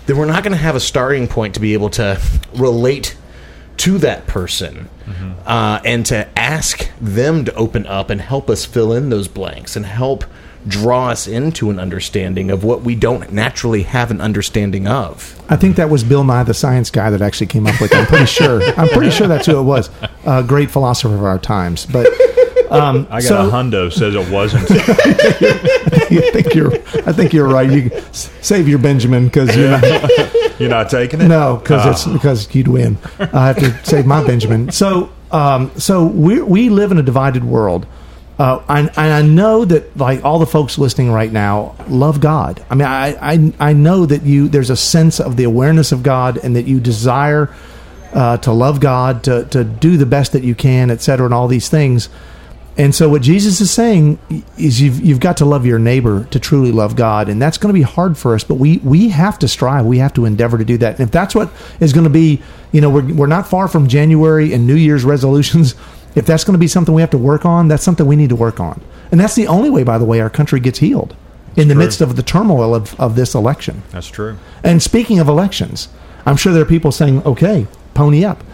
then 0.07 0.17
we're 0.17 0.27
not 0.27 0.43
going 0.43 0.53
to 0.53 0.59
have 0.59 0.75
a 0.77 0.81
starting 0.81 1.29
point 1.29 1.55
to 1.55 1.61
be 1.61 1.75
able 1.75 1.91
to 1.91 2.21
relate 2.55 3.17
to 3.79 3.99
that 3.99 4.27
person 4.27 4.89
uh, 5.47 5.81
and 5.85 6.07
to 6.07 6.29
ask 6.39 6.89
them 7.01 7.45
to 7.45 7.55
open 7.55 7.87
up 7.87 8.11
and 8.11 8.21
help 8.21 8.51
us 8.51 8.65
fill 8.65 8.93
in 8.93 9.11
those 9.11 9.29
blanks 9.29 9.77
and 9.77 9.87
help 9.87 10.25
draw 10.69 11.09
us 11.09 11.27
into 11.27 11.71
an 11.71 11.81
understanding 11.81 12.51
of 12.51 12.63
what 12.63 12.83
we 12.83 12.95
don't 12.95 13.33
naturally 13.33 13.83
have 13.83 14.11
an 14.11 14.21
understanding 14.21 14.87
of. 14.87 15.41
I 15.49 15.57
think 15.57 15.75
that 15.77 15.91
was 15.91 16.05
Bill 16.05 16.23
Nye, 16.23 16.45
the 16.45 16.55
science 16.55 16.91
guy, 16.91 17.11
that 17.11 17.21
actually 17.21 17.49
came 17.49 17.67
up 17.67 17.81
with 17.81 17.93
it. 17.93 17.97
I'm 17.97 18.07
pretty 18.07 18.27
sure. 18.27 18.63
I'm 18.77 18.89
pretty 18.89 19.11
sure 19.17 19.27
that's 19.27 19.47
who 19.47 19.59
it 19.59 19.65
was. 19.65 19.91
A 20.25 20.45
great 20.45 20.71
philosopher 20.71 21.15
of 21.15 21.25
our 21.25 21.39
times. 21.39 21.87
But 21.87 22.07
um, 22.73 23.07
I 23.11 23.21
got 23.21 23.29
so, 23.29 23.49
a 23.49 23.51
hundo 23.51 23.93
says 23.93 24.15
it 24.15 24.31
wasn't. 24.31 24.71
I 24.71 26.31
think 26.33 26.55
you're. 26.55 26.73
I 27.07 27.13
think 27.13 27.33
you're 27.33 27.49
right. 27.49 27.71
You 27.71 27.91
save 28.13 28.69
your 28.69 28.79
Benjamin 28.79 29.27
because 29.27 29.55
you're 29.57 29.71
not. 29.71 29.83
You're 30.59 30.69
not 30.71 30.91
taking 30.91 31.21
it. 31.21 31.27
No, 31.29 31.57
because 31.57 31.85
Ah. 31.87 31.91
it's 31.91 32.07
because 32.07 32.55
you'd 32.55 32.69
win. 32.69 32.97
I 33.19 33.49
have 33.49 33.57
to 33.59 33.85
save 33.85 34.07
my 34.07 34.25
Benjamin. 34.25 34.71
So, 34.71 35.11
um, 35.33 35.73
so 35.77 36.05
we 36.05 36.41
we 36.43 36.69
live 36.69 36.93
in 36.93 36.99
a 36.99 37.03
divided 37.03 37.43
world. 37.43 37.85
Uh, 38.39 38.63
and, 38.69 38.89
and 38.97 39.13
I 39.13 39.23
know 39.23 39.65
that 39.65 39.97
like 39.97 40.25
all 40.25 40.39
the 40.39 40.47
folks 40.47 40.79
listening 40.79 41.11
right 41.11 41.33
now 41.33 41.75
love 41.89 42.21
God. 42.21 42.65
I 42.71 42.75
mean, 42.77 42.87
I, 42.87 43.33
I 43.33 43.53
I 43.71 43.73
know 43.73 44.07
that 44.07 44.23
you 44.23 44.47
there's 44.49 44.71
a 44.71 44.77
sense 44.77 45.19
of 45.21 45.37
the 45.37 45.45
awareness 45.45 45.91
of 45.91 46.03
God 46.05 46.39
and 46.45 46.55
that 46.55 46.67
you 46.67 46.79
desire 46.79 47.53
uh, 48.13 48.37
to 48.37 48.53
love 48.53 48.79
God, 48.79 49.25
to 49.25 49.45
to 49.47 49.65
do 49.65 49.97
the 49.97 50.07
best 50.07 50.33
that 50.33 50.45
you 50.45 50.55
can, 50.55 50.91
et 50.91 51.01
cetera, 51.03 51.25
and 51.25 51.35
all 51.35 51.49
these 51.49 51.69
things. 51.71 52.09
And 52.77 52.95
so, 52.95 53.09
what 53.09 53.21
Jesus 53.21 53.61
is 53.61 53.71
saying 53.71 54.19
is, 54.57 54.81
you've 54.81 55.01
you've 55.01 55.21
got 55.21 55.37
to 55.39 55.45
love 55.45 55.67
your 55.67 55.79
neighbor 55.79 56.25
to 56.31 56.41
truly 56.41 56.73
love 56.73 56.97
God, 56.97 57.29
and 57.29 57.41
that's 57.41 57.59
going 57.59 57.69
to 57.69 57.79
be 57.79 57.83
hard 57.83 58.17
for 58.17 58.35
us. 58.35 58.45
But 58.45 58.55
we 58.55 58.79
we 58.79 59.11
have 59.11 59.39
to 59.41 59.49
strive. 59.49 59.85
We 59.85 59.99
have 59.99 60.15
to 60.15 60.25
endeavor 60.25 60.57
to 60.57 60.65
do 60.65 60.79
that. 60.79 60.99
And 60.99 61.03
if 61.03 61.11
that's 61.11 61.35
what 61.35 61.51
is 61.81 61.93
going 61.93 62.05
to 62.05 62.11
be, 62.11 62.41
you 62.73 62.81
know, 62.81 62.89
we're 62.89 63.15
we're 63.15 63.27
not 63.27 63.47
far 63.47 63.69
from 63.69 63.89
January 63.89 64.55
and 64.55 64.67
New 64.67 64.77
Year's 64.77 65.05
resolutions. 65.05 65.75
If 66.15 66.27
that's 66.27 66.45
going 66.45 66.53
to 66.53 66.59
be 66.59 66.69
something 66.69 66.95
we 66.95 67.01
have 67.01 67.09
to 67.13 67.17
work 67.17 67.47
on, 67.47 67.69
that's 67.69 67.83
something 67.83 68.05
we 68.05 68.17
need 68.17 68.29
to 68.29 68.37
work 68.37 68.61
on. 68.61 68.83
And 69.11 69.19
that's 69.19 69.35
the 69.35 69.47
only 69.47 69.71
way, 69.71 69.83
by 69.83 69.97
the 69.97 70.05
way, 70.05 70.21
our 70.21 70.29
country 70.29 70.61
gets 70.61 70.79
healed 70.79 71.17
in 71.57 71.69
the 71.69 71.75
true. 71.75 71.83
midst 71.83 72.03
of 72.03 72.17
the 72.17 72.23
turmoil 72.23 72.75
of, 72.75 72.99
of 73.01 73.17
this 73.17 73.35
election. 73.35 73.83
That's 73.93 74.09
true. 74.09 74.37
And 74.63 74.83
speaking 74.83 75.21
of 75.21 75.29
elections, 75.29 75.89
I'm 76.27 76.37
sure 76.37 76.53
there 76.53 76.63
are 76.63 76.67
people 76.67 76.93
saying, 76.93 77.23
okay, 77.25 77.67
pony 77.95 78.27
up. 78.27 78.45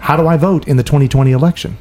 How 0.00 0.16
do 0.16 0.26
I 0.26 0.36
vote 0.36 0.68
in 0.68 0.76
the 0.76 0.82
2020 0.82 1.32
election? 1.32 1.78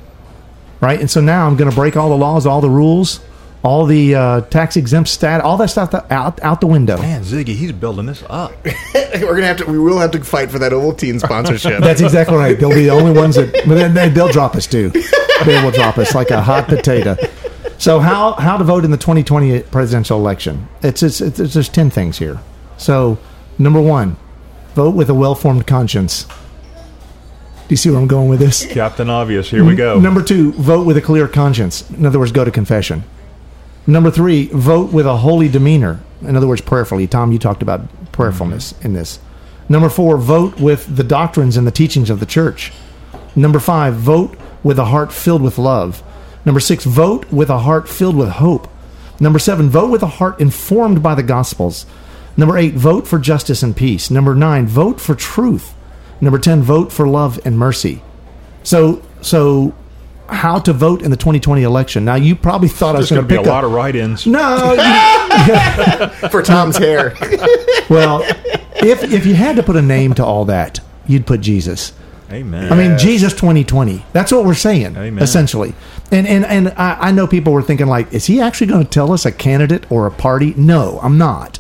Right? 0.85 0.99
And 0.99 1.09
so 1.09 1.19
now 1.21 1.47
I'm 1.47 1.55
going 1.57 1.69
to 1.69 1.75
break 1.75 1.97
all 1.97 2.09
the 2.09 2.17
laws, 2.17 2.45
all 2.45 2.61
the 2.61 2.69
rules, 2.69 3.19
all 3.63 3.85
the 3.87 4.13
uh, 4.13 4.41
tax 4.41 4.77
exempt 4.77 5.09
stat, 5.09 5.41
all 5.41 5.57
that 5.57 5.69
stuff 5.69 5.89
that- 5.91 6.11
out, 6.11 6.39
out 6.43 6.61
the 6.61 6.67
window. 6.67 6.97
Man, 6.97 7.23
Ziggy, 7.23 7.55
he's 7.55 7.71
building 7.71 8.05
this 8.05 8.23
up. 8.29 8.51
We're 8.93 9.33
gonna 9.33 9.47
have 9.47 9.57
to. 9.57 9.65
We 9.65 9.79
will 9.79 9.99
have 9.99 10.11
to 10.11 10.23
fight 10.23 10.51
for 10.51 10.59
that 10.59 10.71
Ovaltine 10.71 11.19
sponsorship. 11.19 11.79
That's 11.81 12.01
exactly 12.01 12.37
right. 12.37 12.59
They'll 12.59 12.69
be 12.69 12.83
the 12.83 12.89
only 12.91 13.11
ones 13.11 13.35
that, 13.37 13.51
but 13.67 13.75
then 13.75 13.93
they, 13.93 14.09
they'll 14.09 14.27
drop 14.31 14.55
us 14.55 14.67
too. 14.67 14.89
They 15.45 15.63
will 15.63 15.71
drop 15.71 15.97
us 15.97 16.13
like 16.13 16.29
a 16.31 16.41
hot 16.41 16.67
potato. 16.67 17.15
So 17.77 17.99
how 17.99 18.33
how 18.33 18.57
to 18.57 18.63
vote 18.63 18.85
in 18.85 18.91
the 18.91 18.97
2020 18.97 19.61
presidential 19.63 20.19
election? 20.19 20.67
It's 20.83 21.01
it's, 21.01 21.21
it's 21.21 21.53
there's 21.53 21.69
ten 21.69 21.89
things 21.89 22.17
here. 22.19 22.39
So 22.77 23.17
number 23.57 23.81
one, 23.81 24.17
vote 24.75 24.95
with 24.95 25.09
a 25.09 25.13
well 25.15 25.33
formed 25.33 25.65
conscience. 25.65 26.25
Do 27.67 27.73
you 27.73 27.78
see 27.78 27.89
where 27.89 27.99
I'm 27.99 28.08
going 28.08 28.30
with 28.30 28.39
this? 28.39 28.63
Captain 28.71 29.10
Obvious, 29.10 29.49
here 29.49 29.65
we 29.65 29.75
go. 29.75 29.99
Number 29.99 30.21
two, 30.21 30.51
vote 30.54 30.86
with 30.86 30.97
a 30.97 31.01
clear 31.01 31.28
conscience. 31.28 31.89
In 31.89 32.06
other 32.06 32.19
words, 32.19 32.32
go 32.32 32.45
to 32.45 32.51
confession. 32.51 33.04
Number 33.88 34.12
three, 34.12 34.47
vote 34.47 34.91
with 34.91 35.08
a 35.08 35.17
holy 35.17 35.49
demeanor. 35.49 35.99
In 36.21 36.36
other 36.36 36.47
words, 36.47 36.62
prayerfully. 36.62 37.08
Tom, 37.08 37.32
you 37.32 37.39
talked 37.39 37.62
about 37.63 37.82
prayerfulness 38.12 38.73
mm-hmm. 38.73 38.86
in 38.86 38.93
this. 38.93 39.19
Number 39.67 39.89
four, 39.89 40.17
vote 40.17 40.60
with 40.60 40.95
the 40.95 41.04
doctrines 41.04 41.58
and 41.58 41.65
the 41.65 41.71
teachings 41.71 42.10
of 42.10 42.19
the 42.19 42.25
church. 42.25 42.71
Number 43.36 43.60
five, 43.60 43.95
vote 43.95 44.38
with 44.63 44.80
a 44.80 44.86
heart 44.86 45.12
filled 45.12 45.41
with 45.41 45.58
love. 45.58 46.04
Number 46.45 46.60
six, 46.60 46.84
vote 46.84 47.32
with 47.32 47.49
a 47.49 47.60
heart 47.60 47.89
filled 47.89 48.15
with 48.15 48.30
hope. 48.30 48.67
Number 49.19 49.39
seven, 49.39 49.69
vote 49.69 49.89
with 49.89 50.04
a 50.04 50.08
heart 50.08 50.39
informed 50.39 51.01
by 51.01 51.15
the 51.15 51.23
Gospels. 51.23 51.86
Number 52.38 52.58
eight, 52.58 52.73
vote 52.73 53.08
for 53.08 53.17
justice 53.17 53.63
and 53.63 53.75
peace. 53.75 54.12
Number 54.12 54.36
nine, 54.36 54.67
vote 54.67 54.99
for 54.99 55.15
truth. 55.15 55.74
Number 56.25 56.39
10, 56.39 56.63
vote 56.63 56.91
for 56.91 57.07
love 57.07 57.39
and 57.45 57.57
mercy. 57.57 58.01
So, 58.63 59.03
so 59.21 59.75
how 60.27 60.57
to 60.57 60.73
vote 60.73 61.03
in 61.03 61.11
the 61.11 61.17
2020 61.17 61.61
election. 61.61 62.03
Now, 62.03 62.15
you 62.15 62.35
probably 62.35 62.67
thought 62.67 62.95
I 62.95 62.97
was 62.97 63.11
going 63.11 63.21
going 63.21 63.27
to 63.27 63.35
to 63.35 63.41
be 63.41 63.41
a 63.41 63.43
pick 63.43 63.51
lot 63.51 63.63
of 63.63 63.71
write-ins. 63.71 64.25
No, 64.25 64.73
you- 64.73 66.29
for 66.29 66.41
Tom's 66.41 66.77
hair. 66.77 67.15
well, 67.91 68.23
if 68.77 69.03
if 69.03 69.27
you 69.27 69.35
had 69.35 69.55
to 69.57 69.63
put 69.63 69.75
a 69.75 69.83
name 69.83 70.15
to 70.15 70.25
all 70.25 70.45
that, 70.45 70.79
you'd 71.05 71.27
put 71.27 71.41
Jesus. 71.41 71.93
Amen. 72.31 72.73
I 72.73 72.75
mean, 72.75 72.97
Jesus 72.97 73.33
2020. 73.33 74.03
That's 74.11 74.31
what 74.31 74.45
we're 74.45 74.55
saying, 74.55 74.97
Amen. 74.97 75.23
essentially. 75.23 75.75
And 76.11 76.25
and 76.25 76.43
and 76.43 76.69
I, 76.69 76.95
I 76.99 77.11
know 77.11 77.27
people 77.27 77.53
were 77.53 77.61
thinking 77.61 77.85
like, 77.85 78.11
is 78.11 78.25
he 78.25 78.41
actually 78.41 78.65
going 78.67 78.83
to 78.83 78.89
tell 78.89 79.11
us 79.11 79.27
a 79.27 79.31
candidate 79.31 79.89
or 79.91 80.07
a 80.07 80.11
party? 80.11 80.55
No, 80.57 80.99
I'm 81.03 81.19
not, 81.19 81.59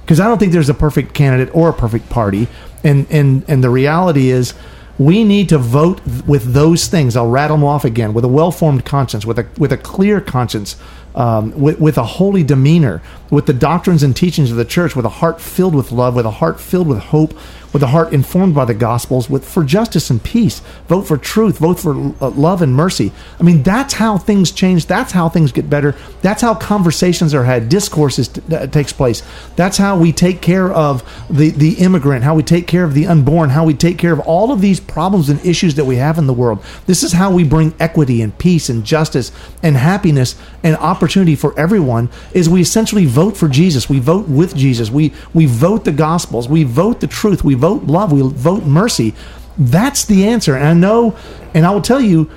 because 0.00 0.18
I 0.18 0.26
don't 0.26 0.38
think 0.38 0.50
there's 0.50 0.68
a 0.68 0.74
perfect 0.74 1.14
candidate 1.14 1.54
or 1.54 1.68
a 1.68 1.72
perfect 1.72 2.10
party. 2.10 2.48
And 2.82 3.06
and 3.10 3.44
and 3.48 3.62
the 3.62 3.70
reality 3.70 4.30
is, 4.30 4.54
we 4.98 5.24
need 5.24 5.48
to 5.48 5.58
vote 5.58 6.00
with 6.26 6.52
those 6.52 6.86
things. 6.86 7.16
I'll 7.16 7.30
rattle 7.30 7.56
them 7.56 7.64
off 7.64 7.84
again 7.84 8.12
with 8.12 8.24
a 8.24 8.28
well-formed 8.28 8.84
conscience, 8.84 9.24
with 9.24 9.38
a 9.38 9.46
with 9.58 9.72
a 9.72 9.78
clear 9.78 10.20
conscience, 10.20 10.76
um, 11.14 11.58
with, 11.58 11.80
with 11.80 11.98
a 11.98 12.04
holy 12.04 12.42
demeanor, 12.42 13.02
with 13.30 13.46
the 13.46 13.52
doctrines 13.52 14.02
and 14.02 14.14
teachings 14.14 14.50
of 14.50 14.56
the 14.56 14.64
church, 14.64 14.94
with 14.94 15.04
a 15.04 15.10
heart 15.10 15.40
filled 15.40 15.74
with 15.74 15.92
love, 15.92 16.14
with 16.14 16.26
a 16.26 16.30
heart 16.30 16.60
filled 16.60 16.88
with 16.88 16.98
hope, 16.98 17.34
with 17.72 17.82
a 17.84 17.88
heart 17.88 18.12
informed 18.12 18.52
by 18.54 18.64
the 18.64 18.74
gospels, 18.74 19.30
with 19.30 19.48
for 19.48 19.62
justice 19.62 20.10
and 20.10 20.22
peace. 20.22 20.60
Vote 20.88 21.02
for 21.02 21.16
truth. 21.16 21.58
Vote 21.58 21.78
for 21.78 21.94
uh, 22.20 22.30
love 22.30 22.62
and 22.62 22.74
mercy. 22.74 23.12
I 23.38 23.44
mean, 23.44 23.62
that's 23.62 23.94
how 23.94 24.18
things 24.18 24.50
change. 24.50 24.86
That's 24.86 25.12
how 25.12 25.28
things 25.28 25.52
get 25.52 25.70
better. 25.70 25.94
That's 26.20 26.42
how 26.42 26.54
conversations 26.56 27.32
are 27.32 27.44
had. 27.44 27.68
Discourses 27.68 28.28
t- 28.28 28.40
takes 28.68 28.92
place. 28.92 29.22
That's 29.54 29.78
how 29.78 29.96
we 29.96 30.12
take 30.12 30.40
care 30.40 30.72
of 30.72 31.04
the 31.30 31.50
the 31.50 31.74
immigrant. 31.74 32.24
How 32.24 32.34
we 32.34 32.42
take 32.42 32.66
care 32.66 32.82
of 32.82 32.94
the 32.94 33.06
unborn. 33.06 33.50
How 33.50 33.64
we 33.64 33.74
take 33.74 33.98
care 33.98 34.12
of 34.12 34.20
all 34.20 34.50
of 34.50 34.60
these 34.60 34.80
problems 34.80 35.28
and 35.28 35.44
issues 35.46 35.76
that 35.76 35.84
we 35.84 35.96
have 35.96 36.18
in 36.18 36.26
the 36.26 36.32
world. 36.32 36.64
This 36.86 37.04
is 37.04 37.12
how 37.12 37.30
we 37.30 37.44
bring 37.44 37.72
equity 37.78 38.20
and 38.20 38.36
peace 38.36 38.68
and 38.68 38.84
justice 38.84 39.30
and 39.62 39.76
happiness 39.76 40.34
and 40.64 40.76
opportunity 40.76 40.99
for 41.08 41.58
everyone. 41.58 42.08
Is 42.32 42.48
we 42.48 42.60
essentially 42.60 43.06
vote 43.06 43.36
for 43.36 43.48
Jesus. 43.48 43.88
We 43.88 43.98
vote 43.98 44.28
with 44.28 44.54
Jesus. 44.54 44.90
We 44.90 45.12
we 45.34 45.46
vote 45.46 45.84
the 45.84 45.92
gospels. 45.92 46.48
We 46.48 46.64
vote 46.64 47.00
the 47.00 47.06
truth. 47.06 47.44
We 47.44 47.54
vote 47.54 47.84
love, 47.84 48.12
we 48.12 48.22
vote 48.22 48.64
mercy. 48.64 49.14
That's 49.58 50.04
the 50.04 50.26
answer. 50.26 50.54
And 50.54 50.64
I 50.64 50.74
know, 50.74 51.16
and 51.54 51.66
I 51.66 51.70
will 51.70 51.82
tell 51.82 52.00
you, 52.00 52.30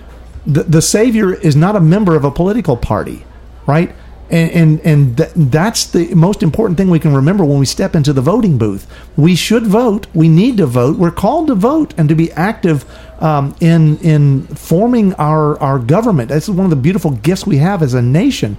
the, 0.46 0.64
the 0.64 0.82
Savior 0.82 1.34
is 1.34 1.56
not 1.56 1.76
a 1.76 1.80
member 1.80 2.16
of 2.16 2.26
a 2.26 2.32
political 2.32 2.76
party, 2.76 3.26
right? 3.66 3.96
And 4.30 4.52
and, 4.52 4.80
and 4.82 5.18
th- 5.18 5.32
that's 5.36 5.86
the 5.88 6.14
most 6.16 6.42
important 6.42 6.78
thing 6.78 6.90
we 6.90 7.00
can 7.00 7.14
remember 7.14 7.46
when 7.46 7.60
we 7.60 7.66
step 7.66 7.96
into 7.96 8.14
the 8.14 8.22
voting 8.22 8.58
booth. 8.58 8.88
We 9.16 9.36
should 9.36 9.68
vote. 9.68 10.08
We 10.14 10.28
need 10.28 10.58
to 10.58 10.66
vote. 10.66 10.98
We're 10.98 11.12
called 11.12 11.48
to 11.48 11.56
vote 11.56 11.94
and 11.98 12.10
to 12.10 12.16
be 12.16 12.32
active 12.32 12.86
um, 13.22 13.56
in 13.60 13.98
in 14.00 14.48
forming 14.48 15.14
our 15.16 15.60
our 15.60 15.78
government. 15.78 16.30
That's 16.30 16.50
one 16.50 16.66
of 16.66 16.70
the 16.70 16.76
beautiful 16.76 17.12
gifts 17.12 17.46
we 17.46 17.58
have 17.58 17.84
as 17.84 17.94
a 17.94 18.02
nation. 18.02 18.58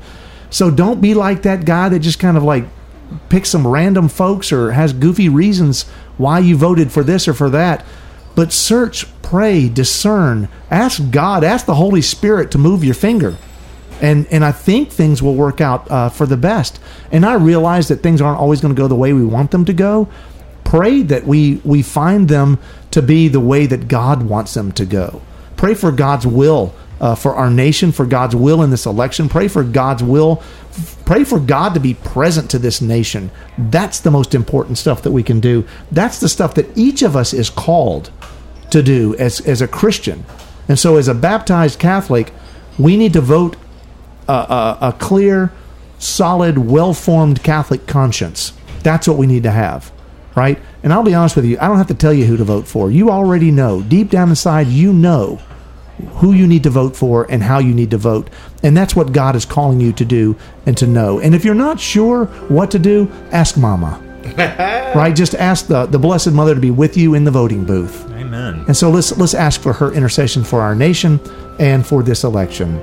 So 0.51 0.71
don't 0.71 1.01
be 1.01 1.15
like 1.15 1.43
that 1.43 1.65
guy 1.65 1.89
that 1.89 1.99
just 2.01 2.21
kind 2.21 2.37
of 2.37 2.43
like 2.45 2.65
picks 3.29 3.51
some 3.51 3.67
random 3.67 4.09
folks 4.09 4.53
or 4.53 4.73
has 4.73 4.93
goofy 4.93 5.29
reasons 5.29 5.85
why 6.17 6.39
you 6.39 6.57
voted 6.57 6.93
for 6.93 7.03
this 7.03 7.27
or 7.27 7.35
for 7.35 7.51
that. 7.51 7.85
But 8.35 8.53
search, 8.53 9.07
pray, 9.23 9.69
discern, 9.69 10.49
ask 10.71 11.11
God, 11.11 11.45
ask 11.45 11.67
the 11.67 11.75
Holy 11.75 12.03
Spirit 12.03 12.51
to 12.53 12.59
move 12.59 12.85
your 12.85 12.95
finger. 12.95 13.37
And, 14.05 14.27
and 14.31 14.45
I 14.45 14.53
think 14.53 14.91
things 14.91 15.23
will 15.23 15.35
work 15.35 15.63
out 15.63 15.91
uh, 15.91 16.11
for 16.11 16.27
the 16.27 16.37
best. 16.37 16.79
And 17.11 17.25
I 17.25 17.37
realize 17.37 17.89
that 17.89 18.03
things 18.03 18.21
aren't 18.21 18.39
always 18.39 18.61
going 18.61 18.75
to 18.75 18.79
go 18.79 18.87
the 18.87 18.95
way 18.95 19.15
we 19.15 19.25
want 19.25 19.51
them 19.51 19.65
to 19.65 19.73
go. 19.73 20.11
Pray 20.63 21.01
that 21.01 21.25
we, 21.27 21.63
we 21.65 21.81
find 21.81 22.29
them 22.29 22.59
to 22.91 23.01
be 23.01 23.29
the 23.29 23.41
way 23.41 23.65
that 23.65 23.89
God 23.89 24.25
wants 24.25 24.53
them 24.53 24.73
to 24.73 24.85
go. 24.85 25.23
Pray 25.57 25.73
for 25.73 25.91
God's 25.91 26.27
will 26.27 26.75
uh, 27.01 27.15
for 27.15 27.35
our 27.35 27.49
nation, 27.49 27.93
for 27.93 28.05
God's 28.05 28.37
will 28.37 28.63
in 28.63 28.69
this 28.69 28.85
election. 28.85 29.31
Pray 29.31 29.49
for 29.49 29.65
God's 29.65 30.03
will. 30.03 30.43
Pray 31.07 31.25
for 31.25 31.41
God 31.41 31.73
to 31.73 31.81
be 31.81 31.95
present 31.95 32.51
to 32.51 32.59
this 32.59 32.83
nation. 32.83 33.31
That's 33.57 34.01
the 34.01 34.11
most 34.11 34.35
important 34.35 34.77
stuff 34.77 35.03
that 35.05 35.13
we 35.13 35.23
can 35.23 35.41
do. 35.41 35.67
That's 35.91 36.21
the 36.21 36.29
stuff 36.29 36.55
that 36.57 36.77
each 36.77 37.01
of 37.01 37.17
us 37.17 37.33
is 37.33 37.49
called 37.49 38.11
to 38.71 38.83
do 38.83 39.17
as, 39.17 39.41
as 39.41 39.63
a 39.63 39.69
Christian. 39.69 40.27
And 40.69 40.79
so, 40.79 40.99
as 40.99 41.09
a 41.09 41.15
baptized 41.15 41.79
Catholic, 41.79 42.35
we 42.79 42.99
need 42.99 43.15
to 43.15 43.23
vote 43.23 43.57
a, 44.29 44.33
a, 44.33 44.79
a 44.81 44.93
clear, 44.99 45.53
solid, 45.99 46.59
well 46.59 46.95
formed 46.95 47.43
Catholic 47.43 47.87
conscience. 47.87 48.53
That's 48.83 49.09
what 49.09 49.17
we 49.17 49.27
need 49.27 49.45
to 49.45 49.51
have, 49.51 49.91
right? 50.37 50.59
And 50.83 50.93
I'll 50.93 51.03
be 51.03 51.15
honest 51.15 51.37
with 51.37 51.45
you, 51.45 51.59
I 51.61 51.69
don't 51.69 51.79
have 51.79 51.87
to 51.89 51.95
tell 51.95 52.13
you 52.13 52.27
who 52.27 52.37
to 52.37 52.45
vote 52.45 52.67
for. 52.67 52.91
You 52.91 53.11
already 53.11 53.51
know. 53.51 53.83
Deep 53.83 54.11
down 54.11 54.29
inside, 54.29 54.67
you 54.67 54.93
know 54.93 55.41
who 56.15 56.33
you 56.33 56.47
need 56.47 56.63
to 56.65 56.71
vote 56.71 56.97
for 56.97 57.31
and 57.31 57.43
how 57.43 57.59
you 57.59 57.73
need 57.73 57.91
to 57.91 57.99
vote. 57.99 58.29
And 58.63 58.77
that's 58.77 58.97
what 58.97 59.13
God 59.13 59.37
is 59.37 59.45
calling 59.45 59.81
you 59.81 59.93
to 59.93 60.05
do 60.05 60.37
and 60.67 60.77
to 60.77 60.87
know. 60.87 61.21
And 61.21 61.35
if 61.35 61.45
you're 61.45 61.55
not 61.55 61.79
sure 61.79 62.27
what 62.49 62.71
to 62.73 62.79
do, 62.79 63.11
ask 63.31 63.57
Mama. 63.57 64.01
right? 64.37 65.15
Just 65.15 65.35
ask 65.35 65.67
the, 65.67 65.87
the 65.87 65.99
Blessed 65.99 66.33
Mother 66.33 66.55
to 66.55 66.61
be 66.61 66.71
with 66.71 66.97
you 66.97 67.15
in 67.15 67.25
the 67.25 67.31
voting 67.31 67.65
booth. 67.65 68.11
Amen. 68.13 68.65
And 68.67 68.77
so 68.77 68.91
let's 68.91 69.17
let's 69.19 69.35
ask 69.35 69.61
for 69.61 69.75
her 69.75 69.93
intercession 69.93 70.45
for 70.45 70.61
our 70.61 70.75
nation 70.75 71.21
and 71.61 71.87
for 71.87 72.03
this 72.03 72.25
election. 72.25 72.81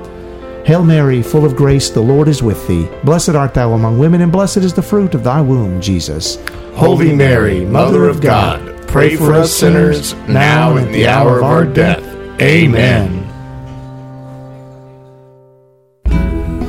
Hail 0.65 0.83
Mary, 0.83 1.23
full 1.23 1.43
of 1.43 1.55
grace, 1.55 1.89
the 1.89 2.01
Lord 2.01 2.27
is 2.27 2.43
with 2.43 2.67
thee. 2.67 2.87
Blessed 3.03 3.29
art 3.29 3.55
thou 3.55 3.73
among 3.73 3.97
women, 3.97 4.21
and 4.21 4.31
blessed 4.31 4.57
is 4.57 4.73
the 4.73 4.81
fruit 4.81 5.15
of 5.15 5.23
thy 5.23 5.41
womb, 5.41 5.81
Jesus. 5.81 6.37
Holy 6.75 7.15
Mary, 7.15 7.65
Mother 7.65 8.07
of 8.07 8.21
God, 8.21 8.87
pray 8.87 9.15
for 9.15 9.33
us 9.33 9.51
sinners, 9.51 10.13
now 10.27 10.77
and 10.77 10.87
at 10.87 10.93
the 10.93 11.07
hour 11.07 11.37
of 11.37 11.43
our 11.43 11.65
death. 11.65 12.03
Amen. 12.39 13.27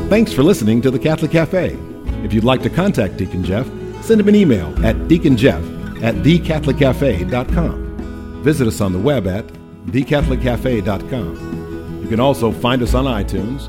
Thanks 0.08 0.32
for 0.32 0.42
listening 0.42 0.80
to 0.82 0.90
the 0.90 0.98
Catholic 0.98 1.32
Cafe. 1.32 1.76
If 2.24 2.32
you'd 2.32 2.44
like 2.44 2.62
to 2.62 2.70
contact 2.70 3.18
Deacon 3.18 3.44
Jeff, 3.44 3.66
send 4.02 4.20
him 4.20 4.28
an 4.28 4.34
email 4.34 4.68
at 4.84 4.96
deaconjeff 5.08 6.02
at 6.02 6.14
thecatholiccafe.com. 6.16 8.42
Visit 8.42 8.68
us 8.68 8.80
on 8.80 8.92
the 8.92 8.98
web 8.98 9.26
at 9.26 9.46
thecatholiccafe.com. 9.86 12.00
You 12.02 12.08
can 12.08 12.20
also 12.20 12.52
find 12.52 12.82
us 12.82 12.94
on 12.94 13.04
iTunes 13.04 13.68